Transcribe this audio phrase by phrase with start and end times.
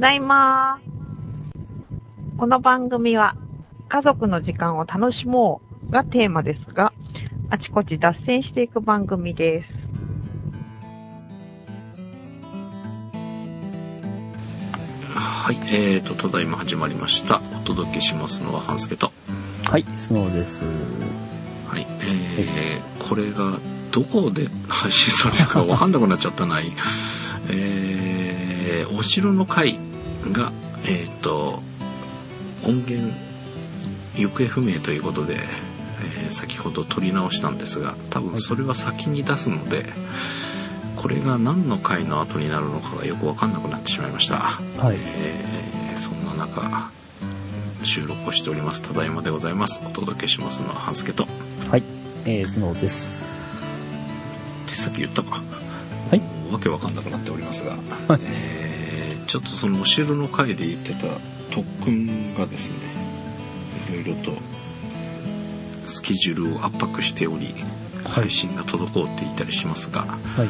[0.00, 0.80] だいま
[2.38, 3.36] この番組は
[3.90, 5.60] 家族の時間を楽しも
[5.90, 6.94] うがテーマですが、
[7.50, 9.66] あちこち脱線していく番組です。
[15.12, 17.42] はい、えーと、ただいま始まりました。
[17.60, 19.12] お届けしますのは半助と。
[19.64, 20.64] はい、スノーです。
[21.68, 21.86] はい、
[22.38, 23.58] えー、これが
[23.92, 26.58] どこで配信されるかわかんなくなっちゃったな。
[27.52, 29.69] えー、お城の会
[30.32, 30.52] が、
[30.84, 31.62] えーと、
[32.64, 33.14] 音源
[34.16, 39.86] 行方不明ということで、えー先ほど撮り直したんですが、多分それは先に出すので、
[40.94, 44.36] これが何の回の後になるのかがよくわかんなくなってしまいました。
[44.36, 44.98] はい。
[45.00, 45.60] えー
[45.98, 46.90] そんな中
[47.82, 51.26] 収録をしておりますただいまでございますお届けしますのは半助とっ
[51.70, 51.84] はい、
[52.24, 53.28] えー、スノーです。
[54.66, 55.42] てさっき言ったか
[56.10, 56.22] はい。
[56.50, 57.72] わけわかんなくなっておりますが、
[58.08, 58.69] はいえー
[59.30, 61.06] ちょっとそのお城の回で言ってた
[61.54, 62.78] 特訓がですね
[63.88, 64.32] いろいろと
[65.86, 67.54] スケジュールを圧迫しておりはい
[68.02, 70.48] 配信が滞っていたりしますが、はい。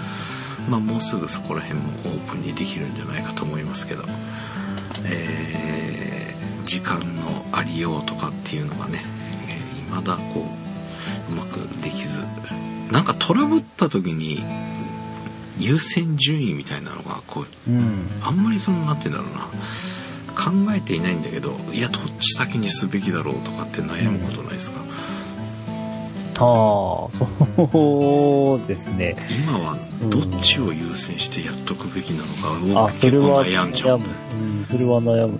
[0.70, 4.04] まあ、もうすぐそこら辺もオープンにできるんじゃないかと思いますけど、
[5.04, 9.00] えー時間のありようとかっていうのがね、
[9.48, 10.46] えー未だこ
[11.28, 12.22] う、うまくできず、
[12.92, 14.44] なんかトラブった時に、
[15.60, 18.08] 優先順位みたいなのが、こう、うん。
[18.22, 19.50] あんまりその、なんて言うんだろうな、
[20.34, 24.80] 考えていないんだけど、いや、どっち先にすべきだろうとかって悩むことないですか、
[26.40, 26.46] ああ、
[27.70, 29.14] そうですね。
[29.30, 29.76] 今は
[30.08, 34.06] どっちを優先してやっとくべきなのかをあ、それ結構は悩んじゃうむ。
[34.06, 35.38] うん、それは悩む。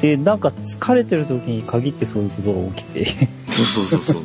[0.00, 3.28] で、なんか疲れてる時に限ってそういうことが起きて。
[3.48, 4.22] そうそうそうそう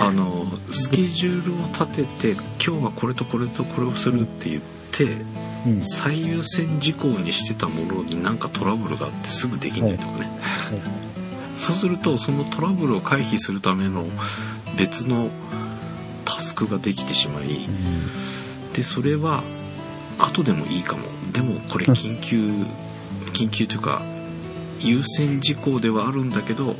[0.00, 4.62] あのスケジュールを立てて今日はこれとこれとこれをするって言っ
[4.92, 5.04] て
[5.66, 5.80] うん。
[5.80, 10.30] 最優先事項にしてたものになんかトラブルがあってすぐできないとかね、
[11.56, 14.06] そうするとそのトラブルを回避するための
[14.76, 15.30] 別の
[16.24, 17.68] タスクができてしまい
[18.74, 19.42] でそれは
[20.18, 21.02] 後でもいいかも。
[21.32, 22.50] でもこれ緊急
[23.32, 24.02] 緊急というか
[24.80, 26.76] 優先事項ではあるんだけど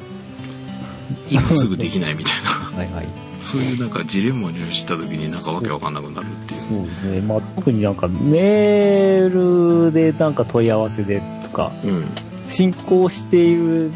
[1.31, 2.51] 今すぐできないみたいな。
[2.51, 3.09] はいはい。
[3.41, 6.61] そういうなんかジレンマに落ちた時になんかわけわかんなくなるっていう。
[6.61, 7.21] そうですね。
[7.21, 12.05] まあ、特になんかメールでなんか問い合わせでとか、うん。
[12.49, 13.91] 進行している、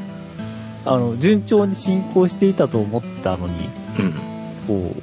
[0.84, 3.68] あの、順調に進行していたと思ったのに、
[3.98, 4.12] うん。
[4.66, 5.02] こう、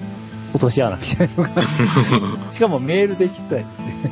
[0.54, 1.64] 落とし穴みたいなのが、
[2.52, 4.10] しかもメールで来たりして、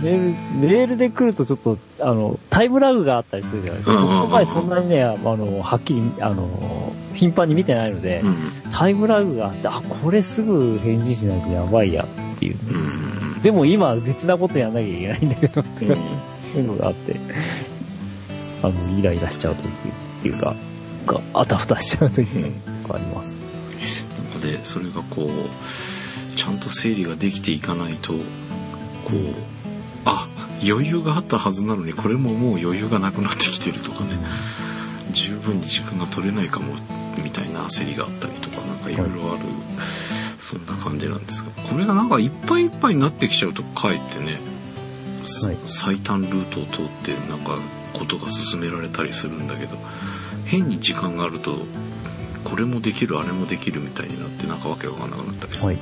[0.00, 4.00] メール、メールで来るとちょっと、あの、タイムラグがあったりするじゃないですか。
[4.00, 12.56] 僕の場合そんなにね、あの、はっきり、あの、頻繁に見てないので、うんタイムラグがあって、あ、これすぐ返事しないとやばいやっていう。
[12.70, 17.16] うんでも今別なことやんなきゃいけないんだけど、そういうのがあって、
[18.62, 19.70] あの、イライラしちゃう時っ
[20.22, 20.54] ていうか、
[21.06, 22.26] があたふたしちゃう時
[22.86, 23.34] があります。
[24.42, 28.18] でそれがこうちゃんと整理ができていかないとこ
[29.12, 29.57] う
[30.08, 30.28] あ
[30.62, 34.18] 余裕があったはずなのにこれももう余裕がなくなってきてるとかね。
[35.12, 36.74] 十分に時間が取れないかも
[37.22, 39.44] みたいな焦りがあったりとかなんかいろいろある、
[40.38, 41.50] そんな感じなんですが。
[41.62, 44.38] これがなんかいっぱいいっぱいになってきちゃうとかえってね、
[45.24, 45.58] すはい。
[45.66, 47.58] 最短ルートを通ってなんか
[47.92, 49.78] ことが進められたりするんだけど
[50.44, 51.58] 変に時間があると
[52.44, 55.78] これもできるあれもできるみたいになってなんかわけわかんなくなったりする、はい。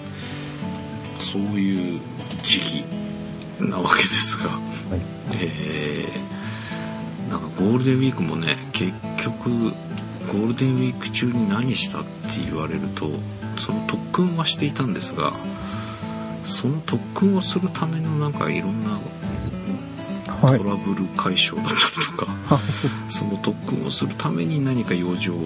[1.19, 2.00] そういう
[2.43, 2.84] 時期
[3.61, 4.61] なわけですが、はい。
[5.34, 6.37] えー
[7.31, 12.09] なんかゴールデンウィークもね結局ゴールデンウィーク中に何したって
[12.44, 13.11] 言われると
[13.56, 15.33] その特訓はしていたんですが
[16.44, 19.00] その特訓をするためのなんかいろんな
[20.41, 20.59] トはい。
[20.62, 22.61] ラブル解消だったりとか、
[23.09, 25.38] その特訓をするために何か用事を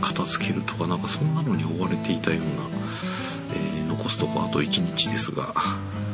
[0.00, 2.46] 片付けるとかなんかそんなのに追われていたような、
[3.54, 5.52] えー残すとこあと1日ですが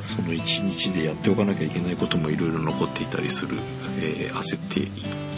[0.07, 3.57] その1日でやっておかなきゃいけないこともいろいろ残っていたりする、
[4.01, 4.81] えー焦って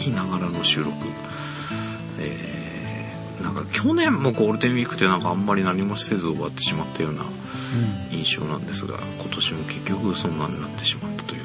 [0.05, 0.93] いながらの収録、
[2.19, 2.59] えー
[3.43, 7.23] なんか去年もゴールデンウィークってなんかあんまり何もせず終わってしまったような
[8.11, 11.41] 印象なんですが今年も結局そんなになってしまったという、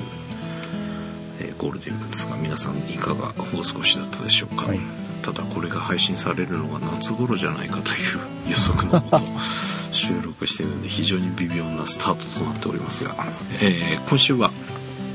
[1.40, 4.80] えーゴールデンウィークですが皆さんいかがお過ごしだったでしょうか、はい。
[5.22, 9.20] ただこれが配信されるのが夏頃じゃないかという予測のもと
[9.94, 13.14] 収録しているので非常に微妙なスタートとなっておりますが、
[13.62, 14.50] えー今週は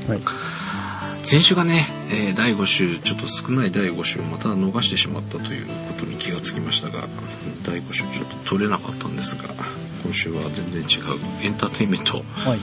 [0.08, 0.20] はい。
[1.22, 7.06] 先週がね、えー第5週ちょっと少ない第5週をまた逃してしまったということに気がつきましたが
[7.64, 9.54] 第5週ちょっと取れなかったんですが
[10.02, 12.58] 今週は全然違うエンターテインメント、はい。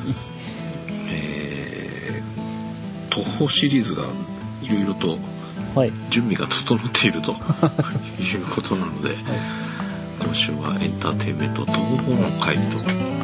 [1.10, 2.28] えー
[3.10, 4.04] 徒歩シリーズが
[4.62, 5.18] いろいろと
[5.76, 5.92] はい。
[6.10, 9.16] 準備が整っているということなので、
[10.20, 13.17] 今週はエンターテインメント東方の会と。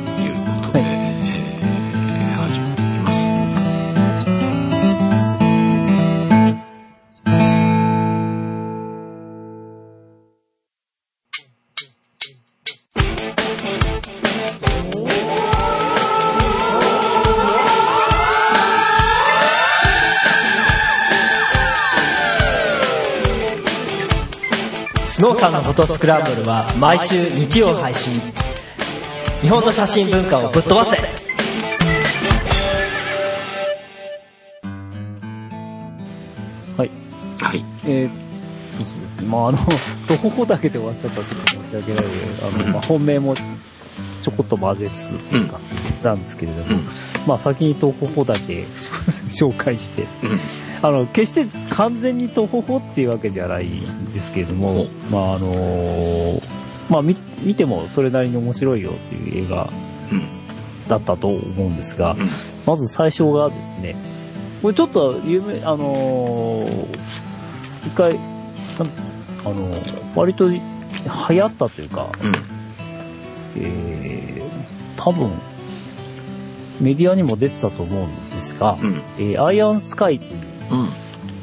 [25.76, 28.22] トスクランブルは毎週日曜配信
[29.42, 30.92] 日本の写真文化をぶっ飛ばせ
[36.78, 36.92] はい。
[37.42, 37.66] はい。
[37.86, 39.28] えー、そうですね。
[39.28, 39.58] まあ、あの、
[40.08, 43.36] 徒歩だけで終わっちゃったらちょっと申し訳ないので、あの、まあ、本命も
[44.24, 45.60] ちょこっと混ぜつつというか、
[46.04, 46.84] なんですけれども、うん
[47.28, 48.64] まあ、先に徒歩だけ
[49.30, 50.40] 紹介して、うん。
[50.82, 56.42] あの、決して完全に徒歩っていうわけじゃないんですけれども、まあ、あのー
[56.90, 59.70] まあ、見、見てもそれなりに面白いよっていう映画
[60.12, 60.22] うん。
[60.88, 62.30] だったと思うんですが、うん。
[62.66, 63.96] まず最初がですね、
[64.62, 66.98] これちょっと有名、あのー
[67.86, 68.18] 一回、
[69.46, 70.60] あのー割と流
[71.30, 72.53] 行ったというか、うん。
[73.58, 75.32] えー、多分、
[76.82, 79.02] メディアにも出てたと思うんですが、うん。
[79.18, 80.20] えーアイアンスカイう、
[80.72, 80.80] うん。
[80.82, 80.88] は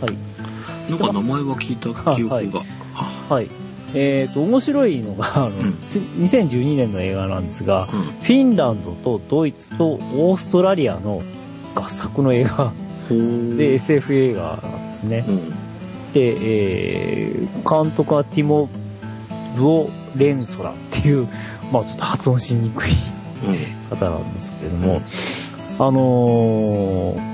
[0.09, 2.63] い、なんか名前は聞いた記憶が。
[2.95, 3.49] あ、はい。
[3.95, 8.01] えっ、と、面白いのが、あの、んつ2012年の映画なんですが、うん。
[8.03, 11.23] フィンランドとドイツとオーストラリアの
[11.75, 12.73] 合作の映画
[13.09, 15.25] で SF 映画なんですね。
[15.27, 15.51] うん。
[15.51, 15.55] で、
[16.15, 18.69] えー、監督はティモ・
[19.57, 21.29] ブオ・レンソラっていう、
[21.73, 22.93] まあちょっと発音しにくい
[23.45, 23.97] うん。
[23.97, 25.03] 方なんですけれども、
[25.79, 27.31] あのー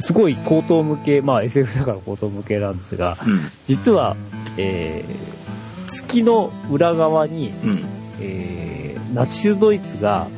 [0.00, 3.50] すごい高等向け、まあ SF だから高等向けなんですが、うん。
[3.66, 4.16] 実は、
[4.56, 7.84] えー、月の裏側に、うん。
[8.20, 10.28] えー、ナチスドイツが、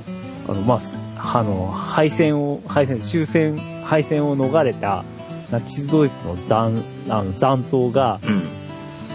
[0.49, 0.81] あの、ま
[1.17, 5.05] あ、あの、敗戦を、敗戦、終戦、敗戦を逃れた
[5.51, 8.43] ナチスドイツの残、あの残党が、うん。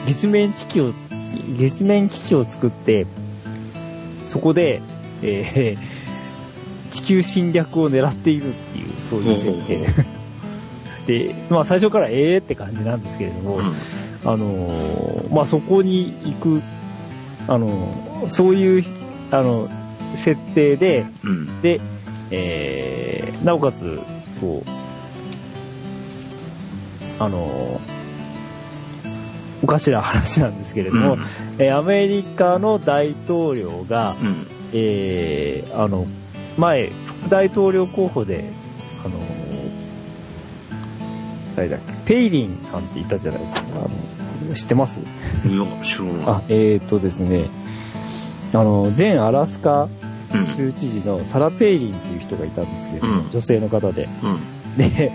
[0.05, 0.93] 月面基地を、
[1.57, 3.07] 月面基地を作って、
[4.27, 4.81] そこで、
[5.21, 6.05] えー
[6.91, 9.85] 地球侵略を狙っているっていう、そういう設定。
[11.27, 13.73] で、まあ最初からええって感じなんですけれども、うん。
[14.23, 16.61] あのーまあそこに行く、
[17.47, 18.83] あのーそういう、
[19.31, 19.67] あの、
[20.15, 21.61] 設定で、うん。
[21.61, 21.81] で、
[22.31, 23.99] えーなおかつ、
[24.39, 24.69] こう、
[27.19, 27.94] あのー
[29.65, 31.17] おかしな話なんですけれども、
[31.57, 34.47] えーアメリカの大統領が、うん。
[34.73, 36.05] えーあの、
[36.57, 36.91] 前、
[37.23, 38.43] 副大統領候補で、
[39.03, 39.15] あのー
[41.55, 43.61] 誰だっけ、ペイリンさんっていたじゃないですか。
[43.77, 44.99] あの、知ってます？
[45.45, 45.51] うん。
[45.51, 46.15] いや、知らない。
[46.27, 47.45] あ、えーとですね、
[48.53, 49.87] あの、前アラスカ
[50.33, 50.47] うん。
[50.47, 54.07] 州知事のサラ・ペイリンっていう人がいたんですけれども、うん女性の方で。
[54.21, 54.77] うん。
[54.77, 55.11] で、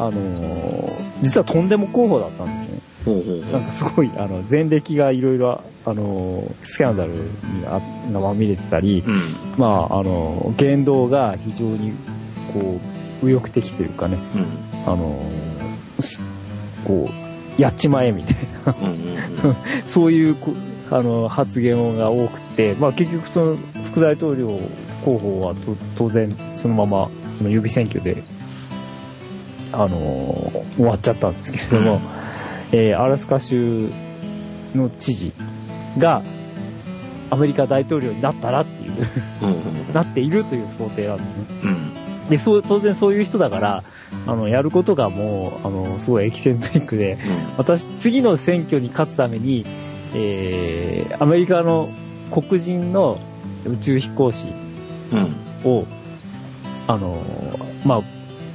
[0.00, 0.92] あのー
[1.22, 2.73] 実はとんでも候補だったんですね。
[3.52, 7.20] なんかすごい、あの、前歴がいろいろ、あのースキャンダルに
[7.66, 7.80] あ
[8.12, 9.34] がまみれてたり、うん。
[9.58, 11.92] まあ、あのー言動が非常に、
[12.52, 12.80] こ
[13.22, 14.92] う、右翼的というかね、うん。
[14.92, 15.18] あの
[16.86, 17.10] こ
[17.58, 18.36] う、やっちまえみたい
[18.66, 18.88] な、うん。
[18.88, 19.56] うん。
[19.86, 20.52] そういうこ
[20.90, 23.56] あの発言が多くて、まあ、結局その
[23.90, 24.60] 副大統領
[25.04, 27.10] 候補はと当然そのまま
[27.48, 28.22] 予備選挙で、
[29.72, 32.00] あのー終わっちゃったんですけれども、
[32.74, 33.88] えーアラスカ州
[34.74, 35.32] の知事
[35.96, 36.22] が
[37.30, 38.92] アメリカ大統領になったらっていう、
[39.42, 39.48] うん。
[39.48, 39.92] うん。
[39.94, 41.70] なっているという想定なんですね。
[42.22, 42.28] うん。
[42.28, 43.84] で、そう、当然そういう人だから、
[44.26, 47.18] あの、やることがもう、あの、すごいエキセントリックで、
[47.56, 49.64] 私、次の選挙に勝つために、
[50.14, 51.88] えー、アメリカの
[52.30, 53.18] 黒人の
[53.66, 54.48] 宇宙飛行士
[55.12, 55.70] うん。
[55.70, 55.86] を、
[56.88, 57.22] あの、
[57.84, 58.02] まあ、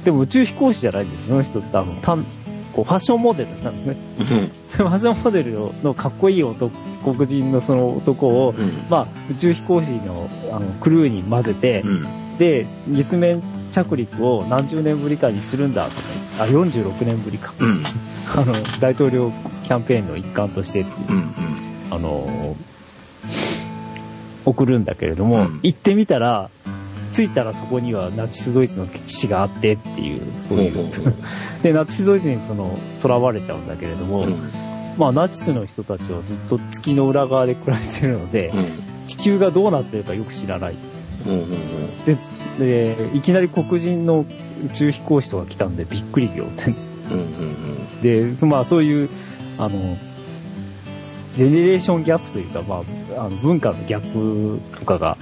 [0.04, 1.28] でも宇宙飛行士じゃないんです。
[1.28, 2.24] その人ってあの、単
[2.72, 4.40] こうファッションモデルなんですね。
[4.40, 4.50] うん。
[4.70, 6.70] ファッションモデルのかっこいい男、
[7.04, 8.72] 黒人のその男を、うん。
[8.88, 12.06] まあ、宇宙飛行士のあのクルーに混ぜて、うん。
[12.38, 16.02] で、月面着陸を何十年ぶりかにするんだとか、
[16.40, 17.52] あ、46年ぶりか。
[17.58, 17.84] うん。
[18.34, 19.32] あの、大統領
[19.64, 21.34] キャンペーンの一環としてっていううん。
[21.90, 22.56] あの
[24.44, 26.50] 送るんだけれども、うん行ってみたら、
[27.12, 31.14] 着いたらそこにはナチスドイツの基地があってっていう、そういう。
[31.62, 34.36] で、ナチスドイツにその、囚われちゃうんだけれども、うん。
[34.98, 38.66] まあナチスの人たちはずっと月の裏側で暮らしてるので、うん。
[39.06, 40.74] 地球がどうなってるかよく知らない。
[41.26, 41.46] うんうん
[42.58, 44.26] で、いきなり黒人の
[44.66, 46.66] 宇宙飛行士とか来たんでびっくりよって。
[46.66, 49.08] うんうんで、そまあそういう、
[49.58, 49.96] あの、
[51.36, 52.82] ジェネレーションギャップというか、ま
[53.16, 55.16] あ、あの文化のギャップとかが、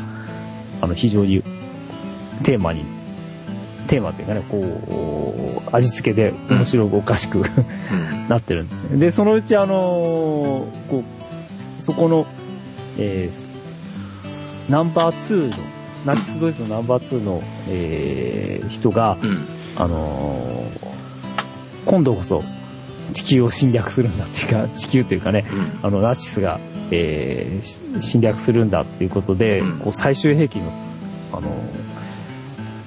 [0.81, 1.43] あの、非常に
[2.45, 2.85] テーマに、
[3.89, 7.45] テーマというかね、こう、味付けで面白おかしく、うん。
[7.45, 7.47] う
[8.27, 8.99] んなってるんですね。
[8.99, 11.03] で、そのうちあのこ
[11.79, 12.27] う、そこの、
[12.99, 13.49] えー
[14.71, 15.65] ナンバー2の、
[16.05, 19.47] ナチスドイツのナンバー2の、えー人が、うん。
[19.77, 20.89] あのー
[21.87, 22.45] 今度こそ
[23.15, 25.87] 地球を侵略するんだっていうか、地球というかね、うん。
[25.87, 29.79] あの、ナチスが、えーし侵略するんだっていうことで、うん。
[29.79, 30.71] こう最終兵器の、
[31.33, 31.53] あのー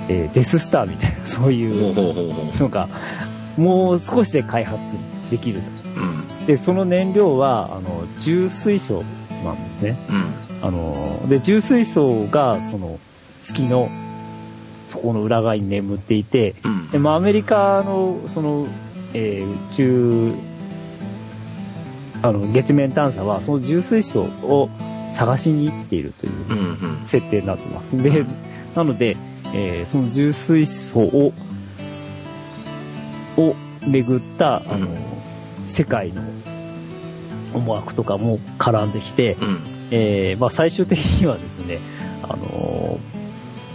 [0.10, 1.94] えーデススターみたいな、 そういう
[2.60, 2.88] のが、
[3.58, 4.80] もう少しで開発
[5.30, 5.62] できる。
[5.98, 9.04] うんで、その燃料は、あの、重水素
[9.46, 9.96] なんですね。
[10.10, 10.24] うん
[10.64, 13.00] あの、で、重水素が、その、
[13.42, 13.90] 月の、
[14.88, 18.68] そこの裏側に眠っていて、うんで、まあ、アメリカの、その、
[19.14, 20.34] えー宇宙、
[22.24, 24.70] あの、月面探査は、その重水素を
[25.12, 28.02] 探しに行っているという設定になってます。
[28.02, 28.26] で、
[28.76, 29.18] なので、
[29.54, 31.34] えーその重水素を、
[33.38, 34.98] を巡った、あの、うん。
[35.68, 36.22] 世界の
[37.54, 39.60] 思惑とかも絡んできて、うん。
[39.92, 41.80] えーまあ最終的にはですね、
[42.24, 43.00] あの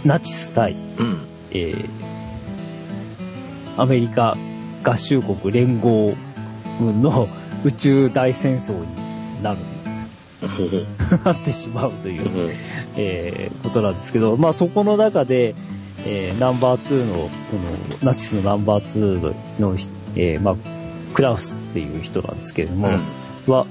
[0.03, 1.19] ーナチス対、うん。
[1.51, 1.89] えー
[3.79, 4.35] アメリカ
[4.83, 6.15] 合衆国連合
[6.79, 7.27] 軍の
[7.63, 9.59] 宇宙大戦争になる、
[11.25, 12.53] なってしまうという
[12.95, 15.55] えーことなんですけど、まあそこの中で、
[16.05, 17.61] えーナンバー2の、その、
[18.03, 19.75] ナチスのナンバー2の、
[20.15, 20.55] えーまあ、
[21.13, 22.89] クラウスっていう人なんですけれども、
[23.47, 23.65] は、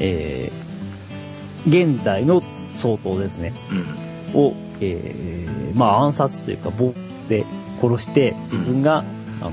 [0.00, 0.66] えー
[1.68, 2.42] 現代の
[2.72, 3.52] 総統ですね、
[4.34, 4.40] うん。
[4.40, 6.94] を、えーまあ暗殺というか棒
[7.28, 7.44] で
[7.82, 9.04] 殺して、自分が、
[9.42, 9.52] あの、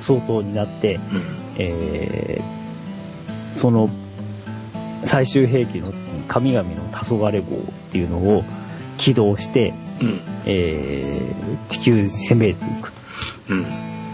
[0.00, 1.22] 総統になって、うん。
[1.58, 2.54] えー
[3.54, 3.88] その
[5.04, 5.92] 最終兵器の
[6.28, 7.60] 神々の黄昏号っ
[7.92, 8.44] ていうのを
[8.98, 10.20] 起動して、うん。
[10.46, 12.92] えー地球に攻めていく
[13.48, 13.64] うん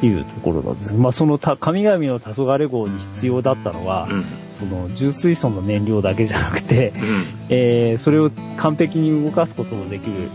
[0.00, 0.94] というところなんです。
[0.94, 4.24] まあそのた神々の黄昏号に必要だったのは、うん。
[4.58, 7.24] その重水素の燃料だけじゃなくて、うん。
[7.48, 10.30] えーそれを完璧に動かすことのできる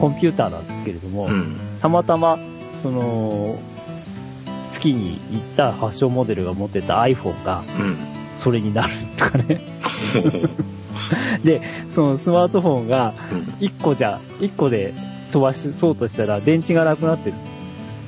[0.00, 1.56] コンピューターなんですけれども、うん。
[1.80, 2.38] たまたま、
[2.82, 3.58] その、
[4.70, 7.96] 月に行った発祥モデルが持ってた iPhone がうん。
[8.36, 9.60] それになるとかね。
[11.44, 11.62] で、
[11.94, 13.14] そのスマートフォンが
[13.60, 14.94] 1個じゃ、1個で
[15.32, 17.36] 飛ばしそうとしたら電池がなくなってる。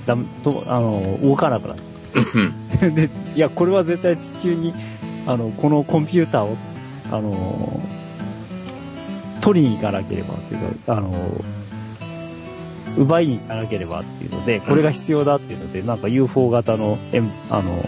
[0.06, 2.92] だとあの、動かなくなっちゃう。
[2.92, 4.74] で、いや、これは絶対地球に、
[5.26, 6.56] あの、このコンピューターを、
[7.10, 7.80] あの、
[9.40, 11.44] 取りに行かなければっていうか、あの、
[12.98, 16.98] 奪いに行かなければっていうので、これが必要だっていうので、なんか UFO 型の、
[17.50, 17.84] あの、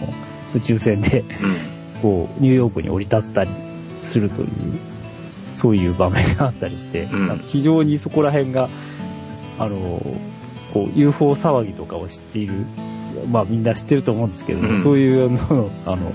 [0.54, 1.24] 宇宙船で、
[2.02, 3.50] こう、ニューヨークに降り立てたり
[4.04, 4.48] するという、
[5.52, 7.42] そういう場面があったりして、うん。
[7.46, 8.68] 非常にそこら辺が、
[9.58, 10.02] あの、
[10.72, 12.54] こう、UFO 騒ぎとかを知っている、
[13.30, 14.80] まあみんな知ってると思うんですけど、うん。
[14.80, 16.12] そういうのの、あの、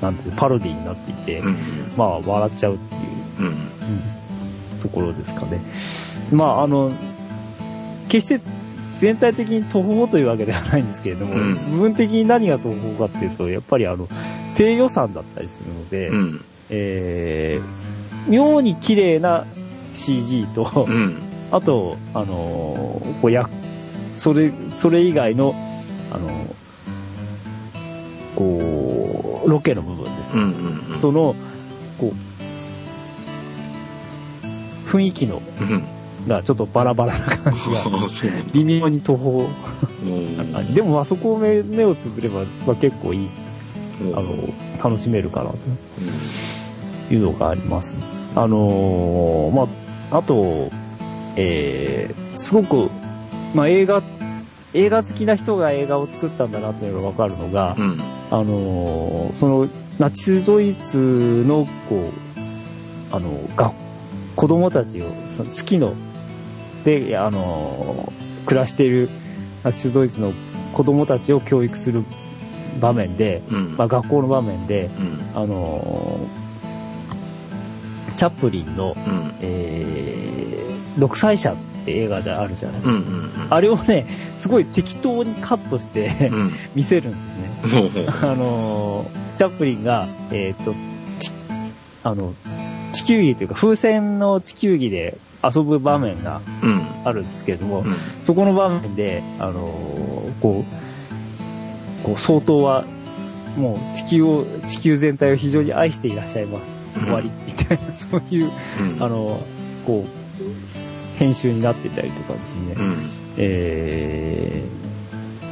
[0.00, 1.56] なんていうパロディになっていて、うん。
[1.96, 3.00] まあ笑っちゃうっていう、
[3.40, 3.46] うん。
[3.46, 3.54] うん
[4.82, 5.60] ところですかね。
[6.32, 6.92] まああの、
[8.08, 8.44] 決して
[8.98, 11.54] 全体的に途方というわけではないんですけれども、うん。
[11.70, 14.08] 部分的に何が途方かっていうと、やっぱりあの、
[14.56, 19.46] 低予算だったりするので、うんえー、妙に綺麗な
[19.94, 21.18] CG と、うん。
[21.50, 23.48] あと、あのーこうや、
[24.14, 25.54] それ、それ以外の、
[26.10, 26.32] あのー
[28.34, 30.22] こう、ロケの部分ですね。
[30.34, 30.42] うん
[30.94, 31.34] うんその、
[31.98, 32.12] こ
[34.86, 35.84] う、雰囲気の、うん。
[36.28, 37.82] がちょっとバラバラな感じが、
[38.54, 39.46] 微妙に途方。
[40.74, 43.28] でも、あそこを目目をつぶれば、まあ、結構いい、
[44.14, 44.28] あの、
[44.82, 45.56] 楽しめるかなと
[47.10, 47.94] いうのがあります。
[48.34, 49.68] あのーま
[50.10, 50.70] あ、あと、
[51.36, 52.90] えー、すごく、
[53.54, 54.02] まあ、映画、
[54.74, 58.00] 映画好きな人が映画を作ったんだなというのがわかるのが、うん。
[58.30, 59.68] あのーその、
[59.98, 63.72] ナチスドイツの、こう、あの、が、
[64.34, 65.06] 子供たちを、
[65.36, 65.94] その月の、
[66.84, 69.08] で、あのー暮らしている
[69.62, 70.32] ナチスドイツの
[70.72, 72.02] 子供たちを教育する
[72.80, 73.76] 場面で、うん。
[73.76, 75.20] まあ、学校の場面で、うん。
[75.34, 76.41] あのー
[78.12, 82.96] チャップリンの、うんえー、独裁者って映画じゃあるじゃないですか。
[82.96, 84.06] うんうんあれをね、
[84.38, 88.06] すごい適当にカットして、うん見せるんですね。
[88.22, 90.72] あのーチャップリンが、えっ、と、
[91.20, 91.32] ち
[92.02, 92.34] あの、
[92.92, 102.84] 地球儀というか風船の地球儀で遊ぶ場面がうんあるんですけれども、うんそこの場面で、あのーこう、こう、相当は、
[103.56, 106.81] もう地球を、地球全体を非常に愛していらっしゃいます。
[106.96, 109.02] うん終わり、みたいな、そういう、うん。
[109.02, 109.40] あの、
[109.86, 112.74] こう、編集になってたりとかですね。
[112.76, 113.10] うん。
[113.38, 114.64] え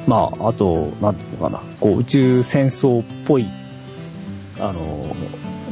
[0.06, 3.47] ー、まあ、あと、なんていうのかな、こう、宇宙戦争っぽい、
[4.59, 5.06] あの、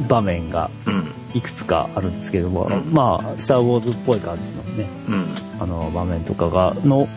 [0.07, 1.11] 場面がうん。
[1.35, 2.91] いくつかあるんですけども、うん。
[2.91, 5.35] まあ、スター・ウォーズっぽい感じのね、うん。
[5.59, 7.07] あの、場面とかが、の、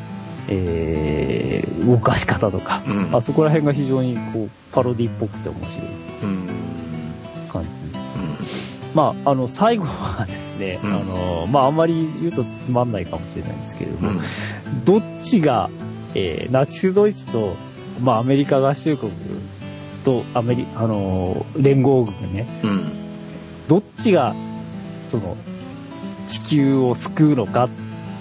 [0.49, 3.17] えー、動かし方とか、うん。
[3.17, 5.87] あそこら辺が非常に、こう、パロディっぽくて面白い。
[6.25, 6.52] うん
[8.95, 10.93] まあ、あの、最後はですね、うん。
[10.93, 14.85] あの、まあ、あんまり言うとつまんないかもしれないんですけれども、うん。
[14.85, 15.71] どっちが、
[16.15, 17.57] えーナチスドイツと、
[18.03, 19.13] まあ、アメリカ合衆国
[20.05, 22.93] と、アメリ、あのー連合軍ね、うん。
[23.69, 24.35] どっちが、
[25.07, 25.37] その、
[26.29, 27.69] 地球を救うのかっ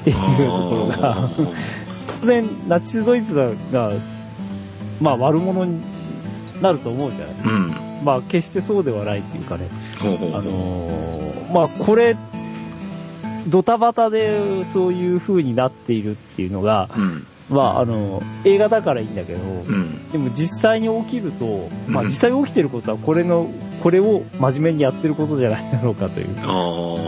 [0.04, 1.30] ていうところが、
[2.22, 3.50] 当然、ナチスドイツが、
[5.01, 5.82] まあ、悪者に
[6.62, 7.61] なると思うじゃないうん
[8.03, 9.67] まあ、決してそうではないっていうかね、
[10.01, 12.15] あのーまあ、これ、
[13.48, 17.27] ドタバタでそういう風になっているっていうのが、うん。
[17.50, 20.10] まあ、あの、映画だからいいんだけど、うん。
[20.12, 22.08] でも実際に起きると、まあうん。
[22.08, 23.50] 実際に起きてることはこれの、
[23.84, 26.27] これを真面目にやってることじゃないだろうかという。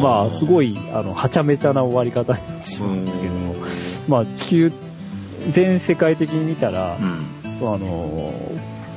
[0.02, 3.56] まあ、すいごい、あの、はちゃめちゃな終わり方になってしまうんですけども、
[4.10, 4.74] まあ、地球、
[5.50, 7.68] 全世界的に見たらう、ん。
[7.74, 8.34] あの、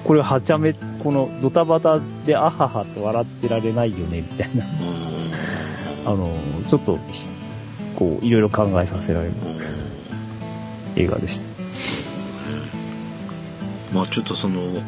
[0.03, 0.75] これはちゃめ、
[1.07, 4.65] このドタバタであははって笑ってられないよね、みたいな。
[6.05, 6.37] あの、
[6.67, 7.29] ちょっと、ひ
[7.95, 9.33] こう、いろいろ考えさせられる
[10.97, 11.47] 映画でした。
[13.95, 14.83] まあちょっとその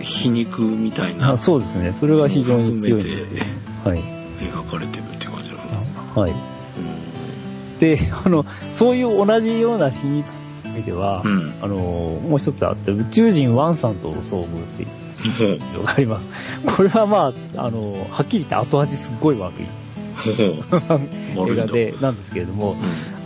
[0.00, 1.92] 皮肉みたいなあそうですね。
[1.92, 3.90] それが非常に強いんですけ含ど。
[3.90, 4.00] はい。
[4.40, 6.32] 描かれてるって感じなのはい。
[7.78, 10.26] で、あの、そういう同じような皮肉
[10.84, 14.99] では、うんあの、もう一つあって、宇宙人ワンさんとの遭遇っていうほう
[15.74, 16.28] のがあります。
[16.76, 19.66] これはまあ、あの、はっきり言って後味すっごい悪い。
[20.30, 22.74] 映画で、なんですけれども、う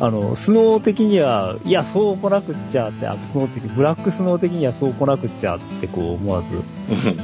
[0.00, 6.62] あの、スノー的には、いや、そう来なくっちゃって、あスノー的、ブラックスノー的にはそう来なくっちゃって、こう思わずん。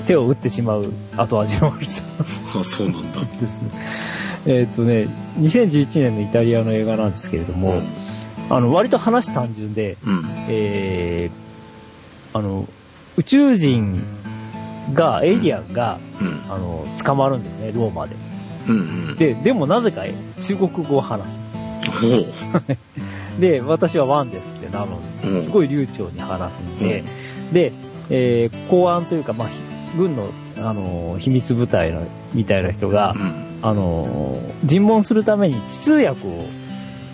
[0.06, 2.02] 手を打ってしまう後味の悪さ。
[2.58, 3.20] あそうなんだ。
[3.20, 3.48] ですね。
[4.46, 7.82] えっ、とね、2011年のイタリアの映画なんですけれども、
[8.48, 10.24] あの、割と話単純で、うん。
[10.48, 12.66] えー、あの、
[13.16, 14.02] 宇宙人
[14.94, 16.40] が、エイリアンが、うん。
[16.48, 18.16] あの、捕まるんですね、ローマで。
[18.68, 18.78] うんう
[19.12, 19.16] ん。
[19.16, 20.02] で、でもなぜか
[20.42, 21.40] 中国語を話す。
[23.40, 25.42] で、私はワンですってなのうん。
[25.42, 27.04] すごい流暢に話すんで、
[27.52, 27.72] で、
[28.10, 29.54] えー公安というか、まあ、ひ
[29.96, 32.02] 軍の、あの、秘密部隊の、
[32.34, 33.50] みたいな人が、うん。
[33.62, 36.44] あの、尋問するために通訳を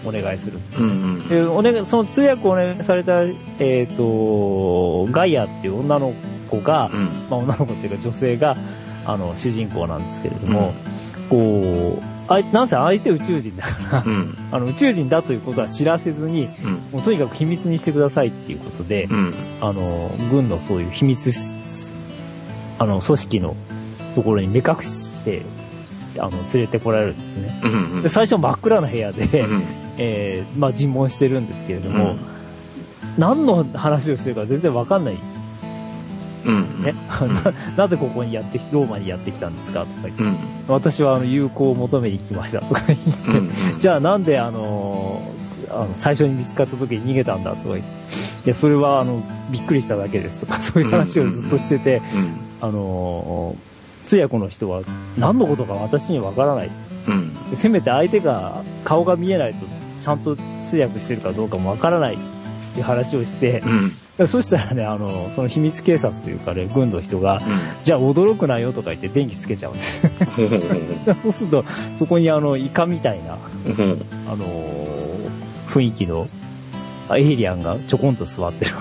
[0.05, 0.93] お願いするんですうんう
[1.25, 1.29] ん。
[1.29, 3.23] でお願いその通訳をお願いされた、
[3.59, 6.15] えっ、と、ガイアっていう女の
[6.47, 7.05] 子が、うん。
[7.31, 8.57] まあ、女の子っていうか女性が、
[9.05, 10.75] あの、主人公なんですけれども、
[11.29, 14.37] こう、あいなんせ相手宇宙人だから、うん。
[14.51, 16.73] あの、宇宙人だということは知らせずに、うん。
[16.93, 19.35] もうとにかく秘密にしてくださいっていうことで、うん。
[19.61, 21.39] あの、軍のそういう秘密し、
[22.79, 23.57] あの、組織の
[24.15, 25.43] ところに目隠して、
[26.19, 27.61] あの、連れてこられるんですね。
[27.65, 29.63] うんで、最初真っ暗な部屋で、うん
[29.99, 32.17] えーまあ、尋問してるんですけれども、
[33.19, 35.19] 何の話をしてるか全然わかんない
[36.47, 36.95] うんね。
[37.77, 40.37] ななぜここにやってき、ローマにやってきたんですかとか言って、うん。
[40.69, 43.37] 私はあの、友好を求めに来ましたとか言って、うん
[43.73, 43.79] うん。
[43.79, 47.85] じゃあなんであのーあの、最初に見つかった時に逃げたんだとか言って、
[48.47, 53.67] いや、それはあの、びっくりしただけですとか、そういう話をずっとしてて、うんあのー
[54.07, 54.83] 通訳の人は
[55.19, 56.71] 何のことか私にはわからない。
[57.09, 57.51] うん。
[57.51, 59.67] でせめて相手が顔が見えないと
[59.99, 60.37] ちゃんと
[60.69, 62.19] 通訳してるかどうかもわからない
[62.77, 63.97] っていう話をして、うん。
[64.19, 67.41] でそしたらね、あの、その秘密警察というかね、軍の人が、
[67.83, 70.03] じゃあ驚くなよとか言って電気つけちゃうんです。
[71.23, 71.65] そうすると、
[71.99, 74.03] そこにあの、イカみたいな、うん。
[74.29, 74.87] あのー
[75.69, 76.29] 雰囲気の、
[77.09, 78.73] あエイリアンがちょこんと座ってる。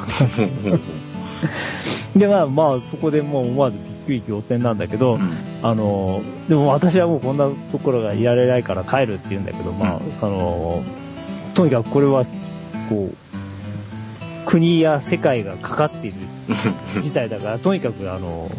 [2.15, 3.77] で、まあまあ、そこでもう思わず
[4.07, 5.19] びっくり仰天なんだけど、
[5.63, 10.83] あのーでも私はもうこんなところがいられないから帰るって言うんだけど、まあ、その、
[11.55, 12.23] とにかくこれは、
[12.87, 13.15] こう、
[14.45, 16.17] 国や世界がかかっている
[17.01, 18.49] 事態だから、とにかくあの、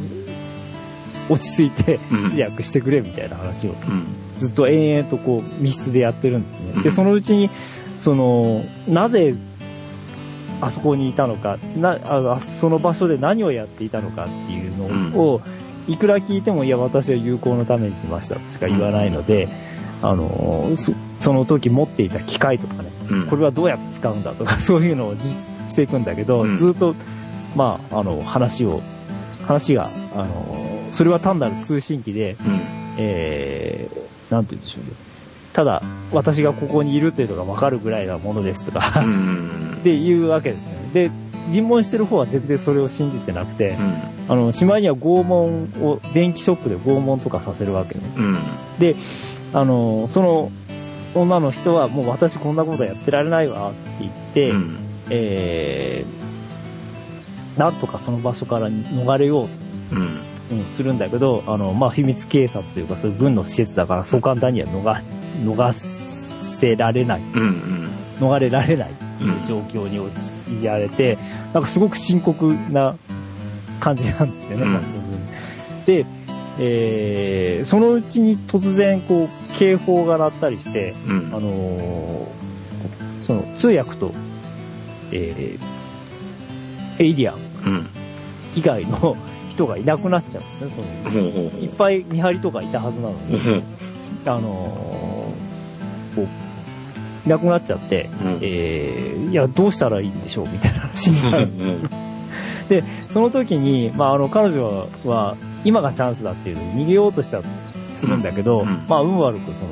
[1.29, 2.31] 落ち着いてうん。
[2.31, 4.07] 通訳してくれみたいな話をうん。
[4.38, 6.83] ずっと延々とこう密室でやってるんですね。
[6.83, 6.94] で、うん。
[6.94, 7.51] そのうちに、
[7.99, 9.35] その、なぜ、
[10.61, 15.40] あそこにいたのか、な、あその場所で何をやっていたのかっていうのを、
[15.88, 19.49] いくら聞いても、いや、私は友好のために来ましたとしか言わないので、
[20.03, 23.27] あの、そその時持っていた機械とかね、うん。
[23.27, 25.37] これはどうやって使うんだとか、そういうのをじ
[25.68, 26.94] していくんだけど、うんずっと、
[27.55, 28.83] まあ、あの、話を、
[29.46, 32.61] 話が、あの、それは単なる通信機で、うん。
[32.98, 34.90] えー、なんて言うんでしょうね。
[35.52, 39.76] ただ、私がここにいるというのがわかるぐらいなものですとか、うん。
[39.81, 40.90] っていうわけですよね。
[40.92, 41.11] で、
[41.50, 43.94] 尋問してる方は全然それを信じてなくて、うん。
[44.29, 48.00] あの、しまいには拷問を、電気ショップで拷問とかさせるわけね。
[48.16, 48.37] うん。
[49.52, 50.50] あの、その
[51.14, 54.76] 女の人はもう私こんなことやってられないわって言って、うん。
[55.11, 59.55] えー、なんとかその場所から逃れようと、
[59.97, 60.03] うん。
[60.49, 65.03] うんするんだけど、あの、まあ、秘密警察というかそういう軍の施設だからそう簡単には逃、
[65.45, 67.40] 逃せられない、うん。
[67.40, 67.90] うん。
[68.21, 71.19] 逃れられないっていう状況に陥られて、
[71.53, 72.97] なんかすごく深刻な
[73.81, 74.83] 感じなんですよね、うんまあ
[75.85, 76.07] で、
[76.59, 81.31] えー、そのうちに突然こう、警報が鳴ったりして、うん。
[81.35, 82.37] あのー
[83.27, 84.14] その通訳と、
[85.16, 87.87] えー、エイリアンうん。
[88.55, 89.16] 以外の
[89.50, 91.24] 人がいなくなっちゃうんですね、その
[91.61, 93.38] いっぱい見張りとかいたはずなのに、
[94.26, 101.44] あのーこう、いなくなっちゃって、うんえー、いや、どうしたらいいんでしょうみたいな話になる。
[101.48, 101.90] うん
[103.11, 107.40] その時に、まあ、あの、彼女は、は今がチャンスだっていう、逃げようとした、
[107.94, 109.68] するんだけど、うんまあ、運悪く、その、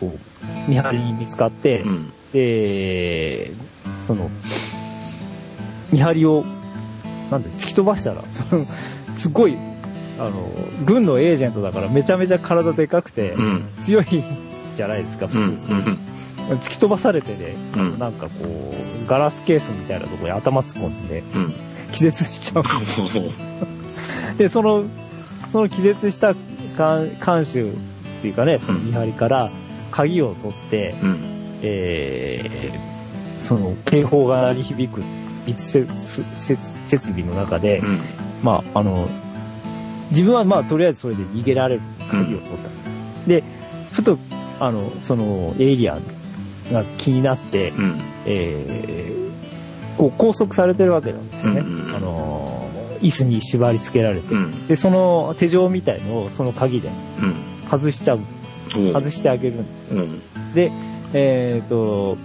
[0.00, 2.12] こう、見張りに見つかって、うん。
[2.32, 3.52] で、
[4.06, 4.30] その、
[5.92, 6.44] 見張りを、
[7.30, 8.66] なんで、突き飛ばしたら、 その、
[9.16, 9.56] すごい、
[10.18, 10.50] あの、
[10.84, 13.64] 軍のエージェントだからめちゃめちゃ体でかくて、うん。
[13.78, 14.04] 強い
[14.76, 15.56] じゃないですか、普うん。
[15.56, 15.70] 通。
[16.62, 17.98] 突き飛ばされてね、うん。
[17.98, 21.54] なんかこう、ガラスケースみたいなところに頭突っ込んで、うん。
[21.92, 23.00] 気絶しちゃうんです
[24.38, 24.84] で、その、
[25.52, 26.34] その気絶した
[26.76, 27.72] 監監修っ
[28.22, 29.50] ていうかね、その見張りから
[29.90, 31.18] 鍵を取って、うん。
[31.62, 32.93] えー、
[33.44, 35.02] その警報が鳴り響く
[35.46, 35.86] 密接
[36.34, 38.00] 設設備の中で、うん。
[38.42, 39.06] まあ、あの、
[40.10, 43.28] 自分はまあ、とりあえずそれで逃げられる鍵を取ったん。
[43.28, 43.44] で、
[43.92, 44.18] ふと、
[44.60, 46.02] あの、その、エイリアン
[46.72, 48.00] が気になって、うん。
[48.24, 51.60] えー、こう拘束されてるわけなんですよね。
[51.60, 52.66] うんあの、
[53.02, 54.34] 椅子に縛り付けられて。
[54.34, 54.66] うん。
[54.66, 56.90] で、その手錠みたいのをその鍵で。
[57.70, 58.20] 外しちゃう、
[58.70, 59.94] 外してあげるんです。
[59.94, 60.54] うん。
[60.54, 60.72] で、
[61.12, 62.16] えっ、と、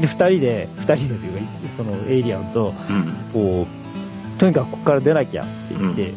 [0.00, 1.40] で、二人で、二人でというか、
[1.76, 3.12] そのエイリアンと、うん。
[3.32, 3.66] こ
[4.36, 6.12] う、とにかくここから出なきゃって言って、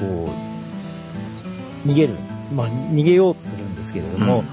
[0.00, 0.30] こ
[1.84, 2.14] う、逃げる。
[2.54, 4.44] まあ、逃げようとするんですけれども、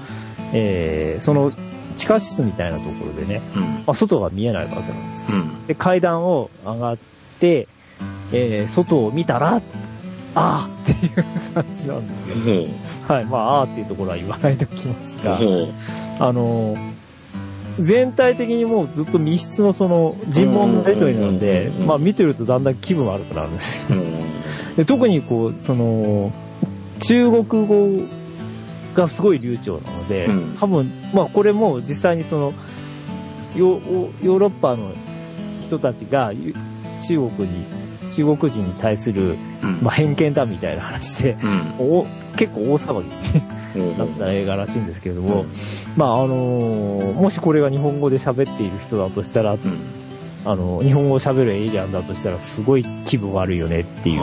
[0.52, 1.52] えーその
[1.96, 3.62] 地下室みたいなところでね、うん。
[3.62, 5.26] まあ、外が見えないわけなんですよ。
[5.30, 5.66] うん。
[5.66, 6.98] で、階段を上がっ
[7.38, 7.68] て、
[8.32, 9.62] えー外を見たら、
[10.34, 12.56] ああっていう感じなんですよ。
[12.56, 12.68] ほ
[13.08, 13.12] う。
[13.12, 13.24] はい。
[13.26, 15.36] まあ、ああっていうところは言わないでおきますが。
[15.36, 16.93] あのー
[17.80, 23.98] 全体的にもうずっと密室のその尋問のやりとりなんでまあ見てるとだんだん気分悪くなるんですよ。
[23.98, 24.76] うん。
[24.76, 26.32] で特にこう、その、
[27.00, 28.02] 中国語
[28.94, 32.54] がすごい流暢なので、うん多分、まあこれも実際にその、
[33.56, 34.92] ヨーヨーロッパの
[35.62, 36.54] 人たちがゆ
[37.06, 37.66] 中国に、
[38.10, 39.78] 中国人に対する、うん。
[39.82, 41.74] まあ、偏見だみたいな話で、うん。
[41.78, 42.06] お
[42.36, 43.08] 結構大騒ぎ
[43.74, 45.44] ほうだった映画らしいんですけれども、
[45.96, 49.58] まああのーもしこれが日本語で喋っている人だとしたら、うん。
[50.46, 54.20] あの、日本語を喋るエイリアンだとしたらすごい気分悪いよねっていう、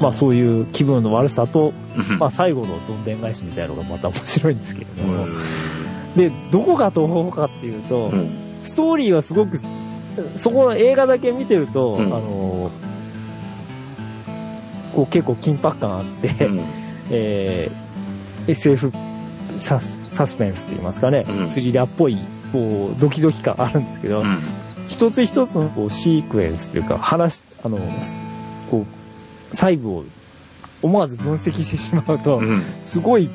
[0.00, 1.72] まあそういう気分の悪さと、
[2.10, 2.18] うん。
[2.18, 5.34] まあ最後のどんでん返しみたいなのがまた面白いんですけれども、うん。
[6.16, 8.30] で、どこが東方かっていうと、うん。
[8.62, 9.60] ストーリーはすごく、
[10.36, 12.88] そこの映画だけ見てると、うんあのー
[14.94, 16.60] こう結構緊迫感あって、うん。
[17.10, 17.87] えー
[18.48, 18.92] SF
[19.58, 22.16] サスサスペンスと言いますかね、うんスリラーっぽい、
[22.52, 24.40] こう、ドキドキ感あるんですけど、うん。
[24.88, 27.78] 一つ一つのこうシークエンスというか、話、あの、
[28.70, 28.86] こ
[29.52, 30.04] う、細部を
[30.82, 32.62] 思わず分析してしまうと、うん。
[32.82, 33.28] すごい、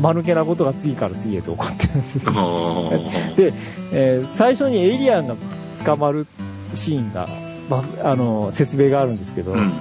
[0.00, 2.18] 間抜けなことが次から次へと起こってるんです
[3.38, 3.52] で、
[3.92, 5.36] えー最初にエイリアンが
[5.84, 6.26] 捕まる
[6.74, 7.28] シーンが、
[7.70, 9.72] まあ、あの、説明があるんですけど、うん。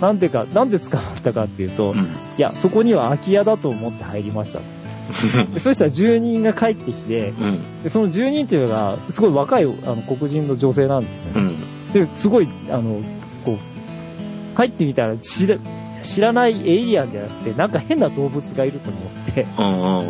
[0.00, 1.98] なんでか、なんで捕まったかっていうと、うん。
[1.98, 2.04] い
[2.38, 4.60] や、そこには空き家だと思って入りました。
[5.52, 7.82] でそしたら住人が帰ってきて、うん。
[7.82, 11.32] でその住人っていうのが、すごい若いあの黒人の女性なんですね。
[11.34, 11.56] うん。
[11.92, 13.00] で、すごい、あの、
[13.44, 15.56] こう、入ってみたら知ら、
[16.02, 20.02] 知らないエイリアンじゃなくて、なんか変な動物がいると思って、あ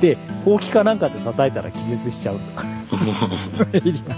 [0.00, 2.66] で、ほうきかなんかで叩いたら気絶しちゃうとか、
[3.72, 4.16] エイリアン。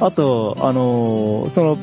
[0.00, 1.78] あと、あのーその、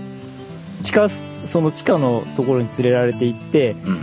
[0.83, 1.07] 地下、
[1.47, 3.95] その地下のところに連れられて行って、うん。
[3.95, 3.99] 行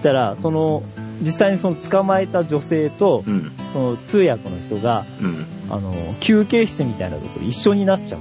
[0.00, 0.82] ったら、その、
[1.20, 3.50] 実際にその捕まえた女性とう、ん。
[3.72, 5.46] その通訳の人が、うん。
[5.70, 8.20] あの、休憩室みたいなところで一緒になっちゃう。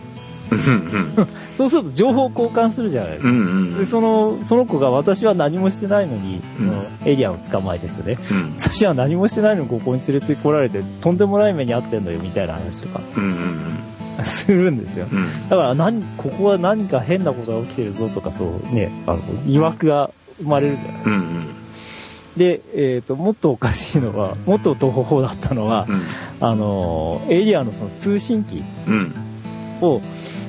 [0.51, 0.59] うん。
[0.59, 1.27] うん。
[1.57, 3.29] そうすると情報交換するじゃないですか。
[3.29, 3.37] うん。
[3.37, 3.77] うん。
[3.77, 8.53] で、その、その子が私は何もしてないのに、うんそのエリアを捕まえてですね、うん。
[8.57, 13.23] 私は何もしてないのにここに連れてこられて、とんでもない目に遭ってんのよ、みたいな話とかうん。
[13.23, 13.33] うん。
[14.25, 15.07] するんですよ。
[15.11, 15.49] うん。
[15.49, 21.47] だから何、ここは何か変なことが起きてるぞとか、そうね、あの、疑惑が生まれるじゃないうん。
[22.37, 26.01] で、えっ、と、もっとおかしいのは、もっと東方だったのはう、ん。
[26.39, 29.13] あの、エイリアンのその通信機うん。
[29.81, 30.01] を、